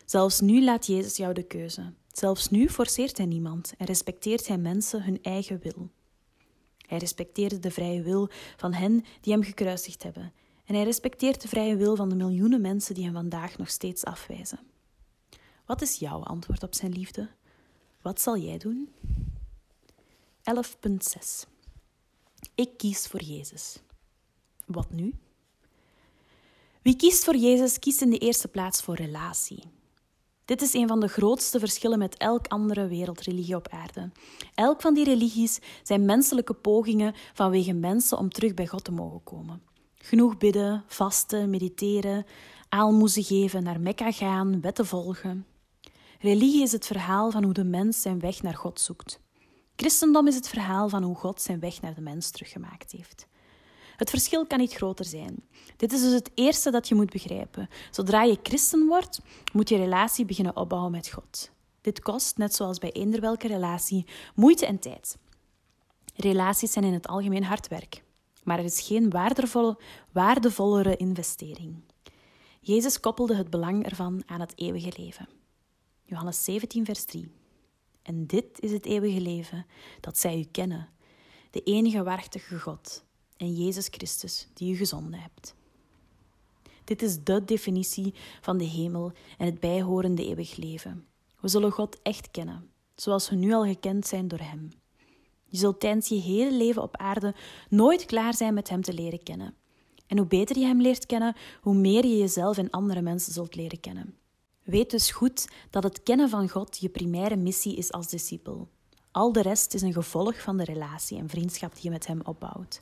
[0.04, 1.92] Zelfs nu laat Jezus jou de keuze.
[2.12, 5.90] Zelfs nu forceert hij niemand en respecteert hij mensen hun eigen wil.
[6.86, 10.32] Hij respecteerde de vrije wil van hen die hem gekruisigd hebben.
[10.64, 14.04] En hij respecteert de vrije wil van de miljoenen mensen die hem vandaag nog steeds
[14.04, 14.72] afwijzen.
[15.66, 17.28] Wat is jouw antwoord op zijn liefde?
[18.02, 18.88] Wat zal jij doen?
[20.42, 21.48] 11.6
[22.54, 23.78] Ik kies voor Jezus.
[24.66, 25.14] Wat nu?
[26.82, 29.62] Wie kiest voor Jezus, kiest in de eerste plaats voor relatie.
[30.44, 34.10] Dit is een van de grootste verschillen met elk andere wereldreligie op aarde.
[34.54, 39.22] Elk van die religies zijn menselijke pogingen vanwege mensen om terug bij God te mogen
[39.22, 39.62] komen.
[39.94, 42.26] Genoeg bidden, vasten, mediteren,
[42.68, 45.46] aalmoezen geven, naar Mekka gaan, wetten volgen.
[46.24, 49.20] Religie is het verhaal van hoe de mens zijn weg naar God zoekt.
[49.76, 53.26] Christendom is het verhaal van hoe God zijn weg naar de mens teruggemaakt heeft.
[53.96, 55.44] Het verschil kan niet groter zijn.
[55.76, 57.68] Dit is dus het eerste dat je moet begrijpen.
[57.90, 59.20] Zodra je christen wordt,
[59.52, 61.50] moet je relatie beginnen opbouwen met God.
[61.80, 65.18] Dit kost, net zoals bij eender welke relatie, moeite en tijd.
[66.14, 68.02] Relaties zijn in het algemeen hard werk,
[68.42, 69.78] maar er is geen waardevolle,
[70.12, 71.82] waardevollere investering.
[72.60, 75.42] Jezus koppelde het belang ervan aan het eeuwige leven.
[76.04, 77.30] Johannes 17, vers 3.
[78.02, 79.66] En dit is het eeuwige leven,
[80.00, 80.88] dat zij u kennen,
[81.50, 83.04] de enige waarachtige God
[83.36, 85.54] en Jezus Christus die u gezonden hebt.
[86.84, 91.06] Dit is de definitie van de hemel en het bijhorende eeuwig leven.
[91.40, 94.68] We zullen God echt kennen, zoals we nu al gekend zijn door Hem.
[95.44, 97.34] Je zult tijdens je hele leven op aarde
[97.68, 99.54] nooit klaar zijn met Hem te leren kennen.
[100.06, 103.54] En hoe beter je Hem leert kennen, hoe meer je jezelf en andere mensen zult
[103.54, 104.14] leren kennen.
[104.64, 108.68] Weet dus goed dat het kennen van God je primaire missie is als discipel.
[109.10, 112.20] Al de rest is een gevolg van de relatie en vriendschap die je met Hem
[112.24, 112.80] opbouwt.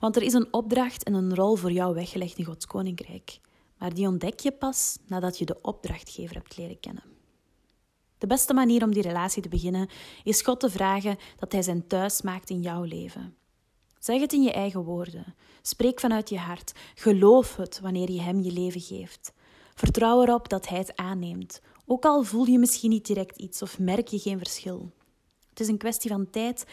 [0.00, 3.40] Want er is een opdracht en een rol voor jou weggelegd in Gods koninkrijk.
[3.78, 7.04] Maar die ontdek je pas nadat je de opdrachtgever hebt leren kennen.
[8.18, 9.88] De beste manier om die relatie te beginnen
[10.24, 13.36] is God te vragen dat Hij zijn thuis maakt in jouw leven.
[13.98, 15.34] Zeg het in je eigen woorden.
[15.62, 16.72] Spreek vanuit je hart.
[16.94, 19.32] Geloof het wanneer je Hem je leven geeft.
[19.74, 23.78] Vertrouw erop dat Hij het aanneemt, ook al voel je misschien niet direct iets of
[23.78, 24.90] merk je geen verschil.
[25.48, 26.66] Het is een kwestie van tijd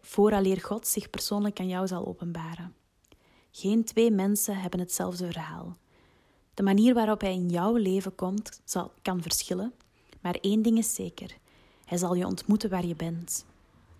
[0.00, 2.74] vooraleer God zich persoonlijk aan jou zal openbaren.
[3.50, 5.76] Geen twee mensen hebben hetzelfde verhaal.
[6.54, 9.72] De manier waarop hij in jouw leven komt zal, kan verschillen,
[10.20, 11.36] maar één ding is zeker:
[11.84, 13.44] hij zal je ontmoeten waar je bent.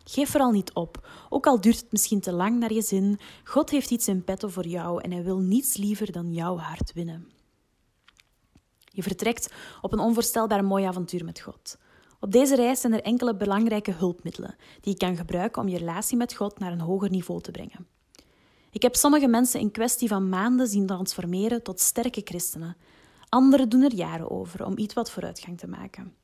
[0.04, 3.18] Geef vooral niet op, ook al duurt het misschien te lang naar je zin.
[3.44, 6.92] God heeft iets in petto voor jou en hij wil niets liever dan jouw hart
[6.92, 7.35] winnen.
[8.96, 11.78] Je vertrekt op een onvoorstelbaar mooi avontuur met God.
[12.20, 16.16] Op deze reis zijn er enkele belangrijke hulpmiddelen die je kan gebruiken om je relatie
[16.16, 17.86] met God naar een hoger niveau te brengen.
[18.70, 22.76] Ik heb sommige mensen in kwestie van maanden zien transformeren tot sterke christenen.
[23.28, 26.14] Anderen doen er jaren over om iets wat vooruitgang te maken.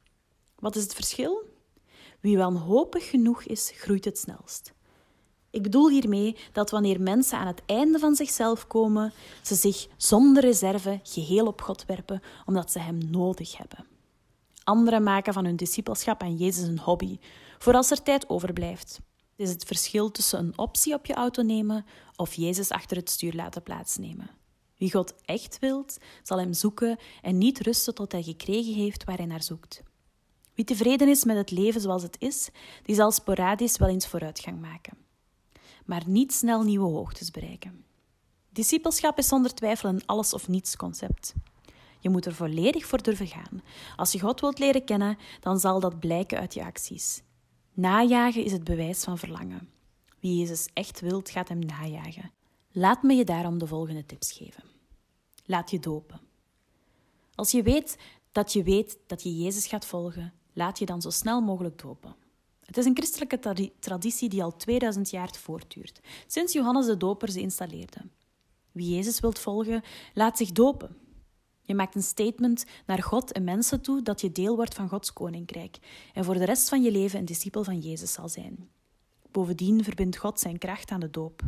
[0.58, 1.42] Wat is het verschil?
[2.20, 4.72] Wie wanhopig genoeg is, groeit het snelst.
[5.52, 9.12] Ik bedoel hiermee dat wanneer mensen aan het einde van zichzelf komen,
[9.42, 13.86] ze zich zonder reserve geheel op God werpen, omdat ze Hem nodig hebben.
[14.64, 17.18] Anderen maken van hun discipelschap aan Jezus een hobby,
[17.58, 19.00] voor als er tijd overblijft.
[19.36, 21.86] Dit is het verschil tussen een optie op je auto nemen
[22.16, 24.30] of Jezus achter het stuur laten plaatsnemen.
[24.76, 29.16] Wie God echt wilt, zal Hem zoeken en niet rusten tot Hij gekregen heeft waar
[29.16, 29.82] Hij naar zoekt.
[30.54, 32.48] Wie tevreden is met het leven zoals het is,
[32.82, 34.96] die zal sporadisch wel eens vooruitgang maken,
[35.84, 37.84] maar niet snel nieuwe hoogtes bereiken.
[38.50, 41.34] Discipelschap is zonder twijfel een alles of niets concept.
[42.00, 43.62] Je moet er volledig voor durven gaan.
[43.96, 47.22] Als je God wilt leren kennen, dan zal dat blijken uit je acties.
[47.72, 49.68] Najagen is het bewijs van verlangen.
[50.20, 52.32] Wie Jezus echt wilt, gaat hem najagen.
[52.72, 54.64] Laat me je daarom de volgende tips geven.
[55.44, 56.20] Laat je dopen.
[57.34, 57.98] Als je weet
[58.32, 62.14] dat je weet dat je Jezus gaat volgen, laat je dan zo snel mogelijk dopen.
[62.72, 67.40] Het is een christelijke traditie die al 2000 jaar voortduurt, sinds Johannes de Doper ze
[67.40, 68.00] installeerde.
[68.70, 69.82] Wie Jezus wilt volgen,
[70.14, 70.96] laat zich dopen.
[71.62, 75.12] Je maakt een statement naar God en mensen toe dat je deel wordt van Gods
[75.12, 75.78] koninkrijk
[76.12, 78.68] en voor de rest van je leven een discipel van Jezus zal zijn.
[79.30, 81.42] Bovendien verbindt God zijn kracht aan de doop.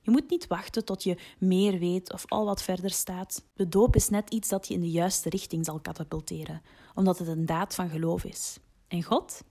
[0.00, 3.44] Je moet niet wachten tot je meer weet of al wat verder staat.
[3.54, 6.62] De doop is net iets dat je in de juiste richting zal katapulteren,
[6.94, 8.58] omdat het een daad van geloof is.
[8.88, 9.42] En God,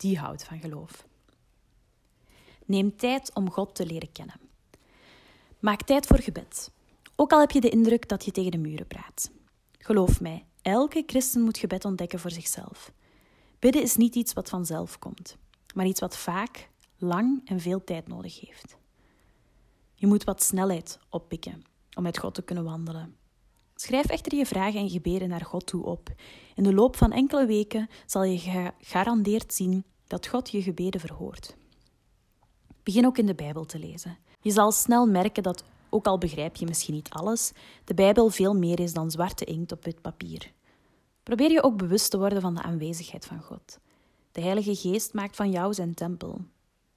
[0.00, 1.06] die houdt van geloof.
[2.66, 4.40] Neem tijd om God te leren kennen.
[5.58, 6.70] Maak tijd voor gebed.
[7.16, 9.30] Ook al heb je de indruk dat je tegen de muren praat.
[9.78, 12.92] Geloof mij, elke christen moet gebed ontdekken voor zichzelf.
[13.58, 15.36] Bidden is niet iets wat vanzelf komt,
[15.74, 18.76] maar iets wat vaak, lang en veel tijd nodig heeft.
[19.94, 21.62] Je moet wat snelheid oppikken
[21.96, 23.16] om met God te kunnen wandelen.
[23.74, 26.08] Schrijf echter je vragen en gebeden naar God toe op.
[26.54, 31.56] In de loop van enkele weken zal je gegarandeerd zien dat God je gebeden verhoort.
[32.82, 34.18] Begin ook in de Bijbel te lezen.
[34.40, 37.52] Je zal snel merken dat, ook al begrijp je misschien niet alles,
[37.84, 40.52] de Bijbel veel meer is dan zwarte inkt op wit papier.
[41.22, 43.78] Probeer je ook bewust te worden van de aanwezigheid van God.
[44.32, 46.40] De Heilige Geest maakt van jou zijn tempel.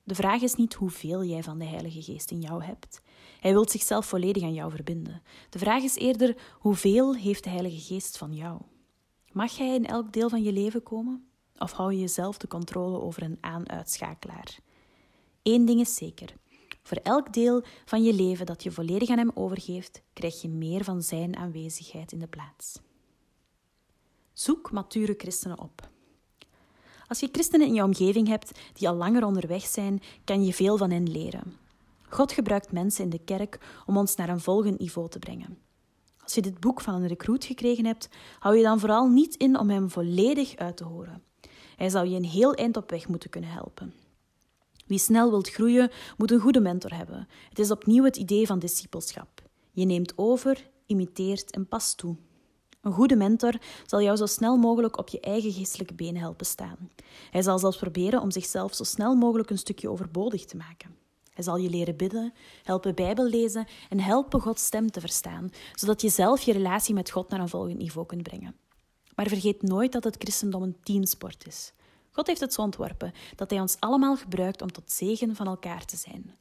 [0.04, 3.02] De vraag is niet hoeveel jij van de Heilige Geest in jou hebt.
[3.40, 5.22] Hij wil zichzelf volledig aan jou verbinden.
[5.50, 8.62] De vraag is eerder hoeveel heeft de Heilige Geest van jou?
[9.32, 11.28] Mag hij in elk deel van je leven komen?
[11.64, 14.60] Of hou je jezelf de controle over een aan-uitschakelaar?
[15.44, 16.36] Eén ding is zeker.
[16.82, 20.84] Voor elk deel van je leven dat je volledig aan hem overgeeft, krijg je meer
[20.84, 22.80] van zijn aanwezigheid in de plaats.
[24.34, 25.90] Zoek mature christenen op.
[27.08, 30.78] Als je christenen in je omgeving hebt die al langer onderweg zijn, kan je veel
[30.78, 31.58] van hen leren.
[32.10, 35.58] God gebruikt mensen in de kerk om ons naar een volgend niveau te brengen.
[36.24, 38.10] Als je dit boek van een recruit gekregen hebt,
[38.40, 41.24] hou je dan vooral niet in om hem volledig uit te horen.
[41.76, 43.94] Hij zou je een heel eind op weg moeten kunnen helpen.
[44.86, 47.28] Wie snel wilt groeien, moet een goede mentor hebben.
[47.50, 49.42] Het is opnieuw het idee van discipelschap.
[49.72, 52.16] Je neemt over, imiteert en past toe.
[52.82, 53.54] Een goede mentor
[53.86, 56.90] zal jou zo snel mogelijk op je eigen geestelijke benen helpen staan.
[57.32, 60.96] Hij zal zelfs proberen om zichzelf zo snel mogelijk een stukje overbodig te maken.
[61.34, 66.02] Hij zal je leren bidden, helpen Bijbel lezen en helpen Gods stem te verstaan, zodat
[66.02, 68.56] je zelf je relatie met God naar een volgend niveau kunt brengen.
[69.16, 71.74] Maar vergeet nooit dat het christendom een teamsport is.
[72.12, 75.86] God heeft het zo ontworpen dat Hij ons allemaal gebruikt om tot zegen van elkaar
[75.86, 76.36] te zijn.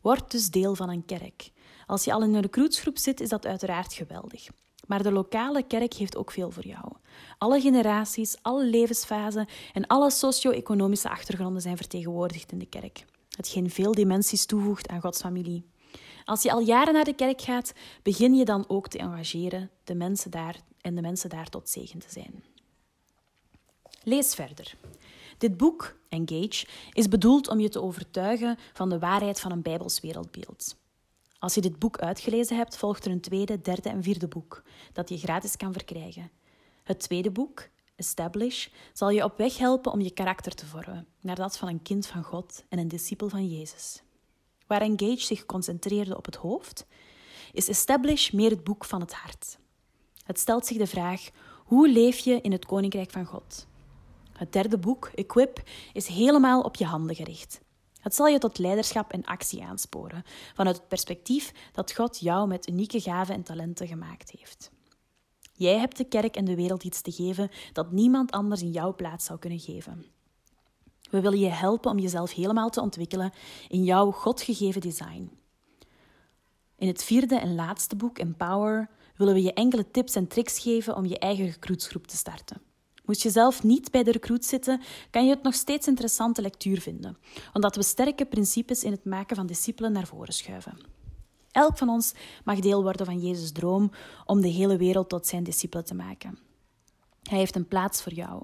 [0.00, 1.50] Word dus deel van een kerk.
[1.86, 4.46] Als je al in een recruitsgroep zit, is dat uiteraard geweldig.
[4.86, 6.92] Maar de lokale kerk heeft ook veel voor jou.
[7.38, 13.04] Alle generaties, alle levensfasen en alle socio-economische achtergronden zijn vertegenwoordigd in de kerk.
[13.36, 15.66] Hetgeen veel dimensies toevoegt aan Gods familie.
[16.24, 17.72] Als je al jaren naar de kerk gaat,
[18.02, 21.98] begin je dan ook te engageren de mensen daar en de mensen daar tot zegen
[21.98, 22.44] te zijn.
[24.02, 24.76] Lees verder.
[25.38, 30.00] Dit boek, Engage, is bedoeld om je te overtuigen van de waarheid van een Bijbels
[30.00, 30.76] wereldbeeld.
[31.38, 34.62] Als je dit boek uitgelezen hebt, volgt er een tweede, derde en vierde boek
[34.92, 36.30] dat je gratis kan verkrijgen.
[36.82, 41.36] Het tweede boek, Establish, zal je op weg helpen om je karakter te vormen naar
[41.36, 44.02] dat van een kind van God en een discipel van Jezus.
[44.66, 46.86] Waar Engage zich concentreerde op het hoofd,
[47.52, 49.58] is Establish meer het boek van het hart.
[50.24, 51.30] Het stelt zich de vraag:
[51.64, 53.66] hoe leef je in het koninkrijk van God?
[54.32, 55.62] Het derde boek, Equip,
[55.92, 57.60] is helemaal op je handen gericht.
[58.00, 62.68] Het zal je tot leiderschap en actie aansporen, vanuit het perspectief dat God jou met
[62.68, 64.70] unieke gaven en talenten gemaakt heeft.
[65.52, 68.94] Jij hebt de kerk en de wereld iets te geven dat niemand anders in jouw
[68.94, 70.04] plaats zou kunnen geven.
[71.10, 73.32] We willen je helpen om jezelf helemaal te ontwikkelen
[73.68, 75.38] in jouw Godgegeven design.
[76.76, 80.96] In het vierde en laatste boek, Empower, willen we je enkele tips en tricks geven
[80.96, 82.62] om je eigen recruitsgroep te starten.
[83.04, 86.80] Moest je zelf niet bij de recruit zitten, kan je het nog steeds interessante lectuur
[86.80, 87.16] vinden,
[87.52, 90.78] omdat we sterke principes in het maken van discipelen naar voren schuiven.
[91.50, 93.90] Elk van ons mag deel worden van Jezus' droom
[94.24, 96.38] om de hele wereld tot zijn discipelen te maken.
[97.22, 98.42] Hij heeft een plaats voor jou.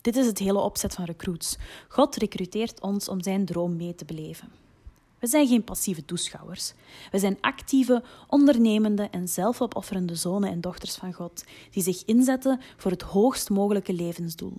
[0.00, 1.56] Dit is het hele opzet van recruits.
[1.88, 4.48] God recruteert ons om zijn droom mee te beleven.
[5.20, 6.72] We zijn geen passieve toeschouwers.
[7.10, 12.90] We zijn actieve, ondernemende en zelfopofferende zonen en dochters van God, die zich inzetten voor
[12.90, 14.56] het hoogst mogelijke levensdoel.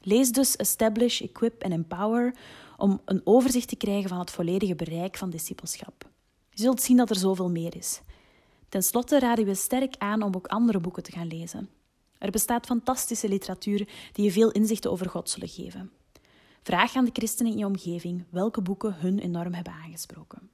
[0.00, 2.34] Lees dus Establish, Equip en Empower
[2.76, 6.08] om een overzicht te krijgen van het volledige bereik van discipelschap.
[6.50, 8.00] Je zult zien dat er zoveel meer is.
[8.68, 11.68] Ten slotte raden we sterk aan om ook andere boeken te gaan lezen.
[12.18, 15.90] Er bestaat fantastische literatuur die je veel inzichten over God zullen geven.
[16.64, 20.50] Vraag aan de christenen in je omgeving welke boeken hun enorm hebben aangesproken.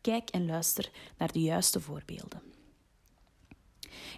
[0.00, 2.42] Kijk en luister naar de juiste voorbeelden.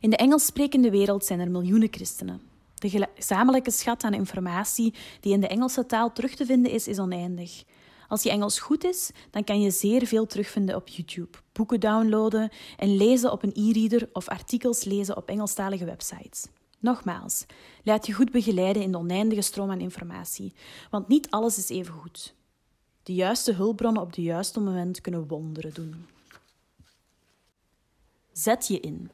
[0.00, 2.40] In de Engels sprekende wereld zijn er miljoenen christenen.
[2.74, 6.98] De gezamenlijke schat aan informatie die in de Engelse taal terug te vinden is, is
[6.98, 7.64] oneindig.
[8.08, 12.50] Als je Engels goed is, dan kan je zeer veel terugvinden op YouTube, boeken downloaden
[12.76, 16.46] en lezen op een e-reader of artikels lezen op Engelstalige websites.
[16.84, 17.46] Nogmaals,
[17.82, 20.52] laat je goed begeleiden in de oneindige stroom aan informatie,
[20.90, 22.34] want niet alles is even goed.
[23.02, 26.06] De juiste hulpbronnen op het juiste moment kunnen wonderen doen.
[28.32, 29.10] Zet je in.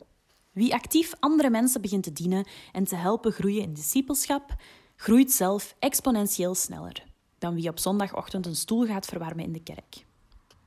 [0.53, 4.55] Wie actief andere mensen begint te dienen en te helpen groeien in discipelschap,
[4.97, 7.05] groeit zelf exponentieel sneller
[7.39, 10.07] dan wie op zondagochtend een stoel gaat verwarmen in de kerk.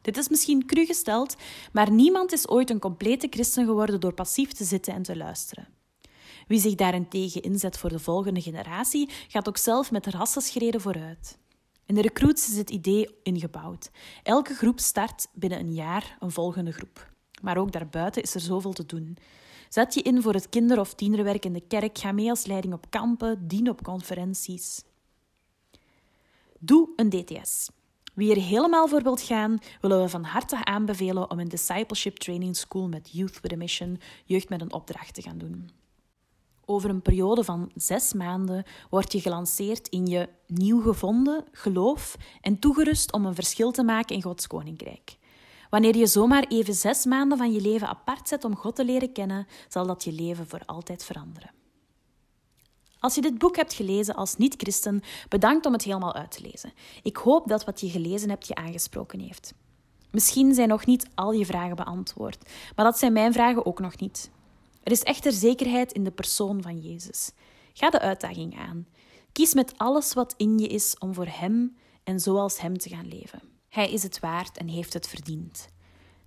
[0.02, 1.36] Dit is misschien cru gesteld,
[1.72, 5.68] maar niemand is ooit een complete christen geworden door passief te zitten en te luisteren.
[6.48, 11.38] Wie zich daarentegen inzet voor de volgende generatie, gaat ook zelf met rassenschreden vooruit.
[11.86, 13.92] In de recruits is het idee ingebouwd.
[14.24, 17.12] Elke groep start binnen een jaar een volgende groep.
[17.42, 19.18] Maar ook daarbuiten is er zoveel te doen.
[19.70, 22.74] Zet je in voor het kinder- of tienerwerk in de kerk, ga mee als leiding
[22.74, 24.84] op kampen, dien op conferenties.
[26.60, 27.70] Doe een DTS.
[28.14, 32.56] Wie er helemaal voor wilt gaan, willen we van harte aanbevelen om een Discipleship Training
[32.56, 35.70] School met Youth with a Mission, jeugd met een opdracht, te gaan doen.
[36.66, 42.60] Over een periode van zes maanden word je gelanceerd in je nieuw gevonden geloof en
[42.60, 45.18] toegerust om een verschil te maken in Gods koninkrijk.
[45.70, 49.12] Wanneer je zomaar even zes maanden van je leven apart zet om God te leren
[49.12, 51.52] kennen, zal dat je leven voor altijd veranderen.
[53.00, 56.74] Als je dit boek hebt gelezen als niet-christen, bedankt om het helemaal uit te lezen.
[57.02, 59.54] Ik hoop dat wat je gelezen hebt je aangesproken heeft.
[60.12, 64.00] Misschien zijn nog niet al je vragen beantwoord, maar dat zijn mijn vragen ook nog
[64.00, 64.32] niet.
[64.84, 67.32] Er is echter zekerheid in de persoon van Jezus.
[67.74, 68.88] Ga de uitdaging aan.
[69.32, 73.08] Kies met alles wat in je is om voor Hem en zoals Hem te gaan
[73.08, 73.42] leven.
[73.70, 75.68] Hij is het waard en heeft het verdiend.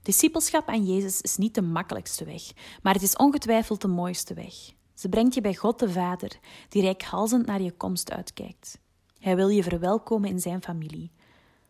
[0.03, 2.43] Discipelschap aan Jezus is niet de makkelijkste weg,
[2.83, 4.55] maar het is ongetwijfeld de mooiste weg.
[4.95, 6.39] Ze brengt je bij God de Vader,
[6.69, 8.79] die rijkhalzend naar je komst uitkijkt.
[9.19, 11.13] Hij wil je verwelkomen in zijn familie.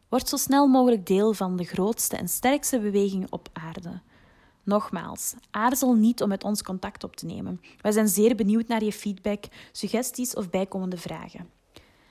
[0.08, 4.00] Word zo snel mogelijk deel van de grootste en sterkste beweging op aarde.
[4.66, 7.60] Nogmaals, aarzel niet om met ons contact op te nemen.
[7.80, 11.48] Wij zijn zeer benieuwd naar je feedback, suggesties of bijkomende vragen.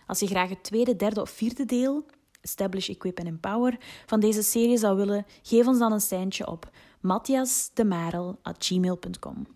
[0.07, 2.05] Als je graag het tweede, derde of vierde deel,
[2.41, 6.69] Establish, Equip en Empower, van deze serie zou willen, geef ons dan een seintje op
[6.99, 9.47] matthiasdemarel.gmail.com.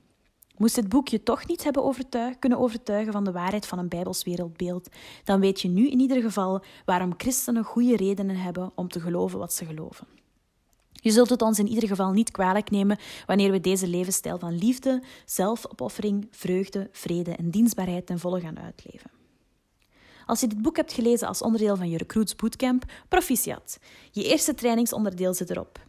[0.57, 3.89] Moest dit boek je toch niet hebben overtuigd, kunnen overtuigen van de waarheid van een
[3.89, 4.89] Bijbels wereldbeeld,
[5.23, 9.39] dan weet je nu in ieder geval waarom christenen goede redenen hebben om te geloven
[9.39, 10.18] wat ze geloven.
[11.01, 14.57] Je zult het ons in ieder geval niet kwalijk nemen wanneer we deze levensstijl van
[14.57, 19.11] liefde, zelfopoffering, vreugde, vrede en dienstbaarheid ten volle gaan uitleven.
[20.25, 23.79] Als je dit boek hebt gelezen als onderdeel van je Recruits Bootcamp, proficiat.
[24.11, 25.87] Je eerste trainingsonderdeel zit erop.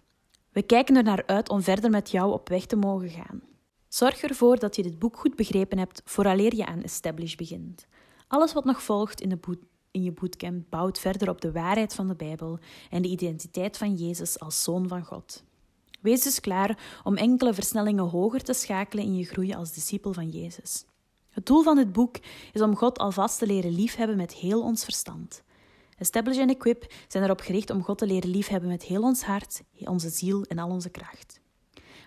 [0.52, 3.42] We kijken er naar uit om verder met jou op weg te mogen gaan.
[3.88, 7.86] Zorg ervoor dat je dit boek goed begrepen hebt vooraleer je aan Establish begint.
[8.28, 9.36] Alles wat nog volgt in, de
[9.90, 12.58] in je bootcamp bouwt verder op de waarheid van de Bijbel
[12.90, 15.44] en de identiteit van Jezus als Zoon van God.
[16.00, 20.28] Wees dus klaar om enkele versnellingen hoger te schakelen in je groei als discipel van
[20.28, 20.84] Jezus.
[21.30, 22.16] Het doel van dit boek
[22.52, 25.42] is om God alvast te leren liefhebben met heel ons verstand.
[25.98, 29.62] Establish en Equip zijn erop gericht om God te leren liefhebben met heel ons hart,
[29.78, 31.40] onze ziel en al onze kracht.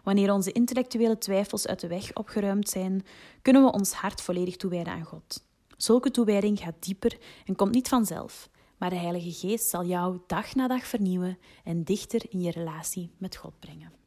[0.03, 3.05] Wanneer onze intellectuele twijfels uit de weg opgeruimd zijn,
[3.41, 5.43] kunnen we ons hart volledig toewijden aan God.
[5.83, 10.55] Zulke toewijding gaat dieper en komt niet vanzelf, maar de Heilige Geest zal jou dag
[10.55, 14.02] na dag vernieuwen en dichter in je relatie met God brengen.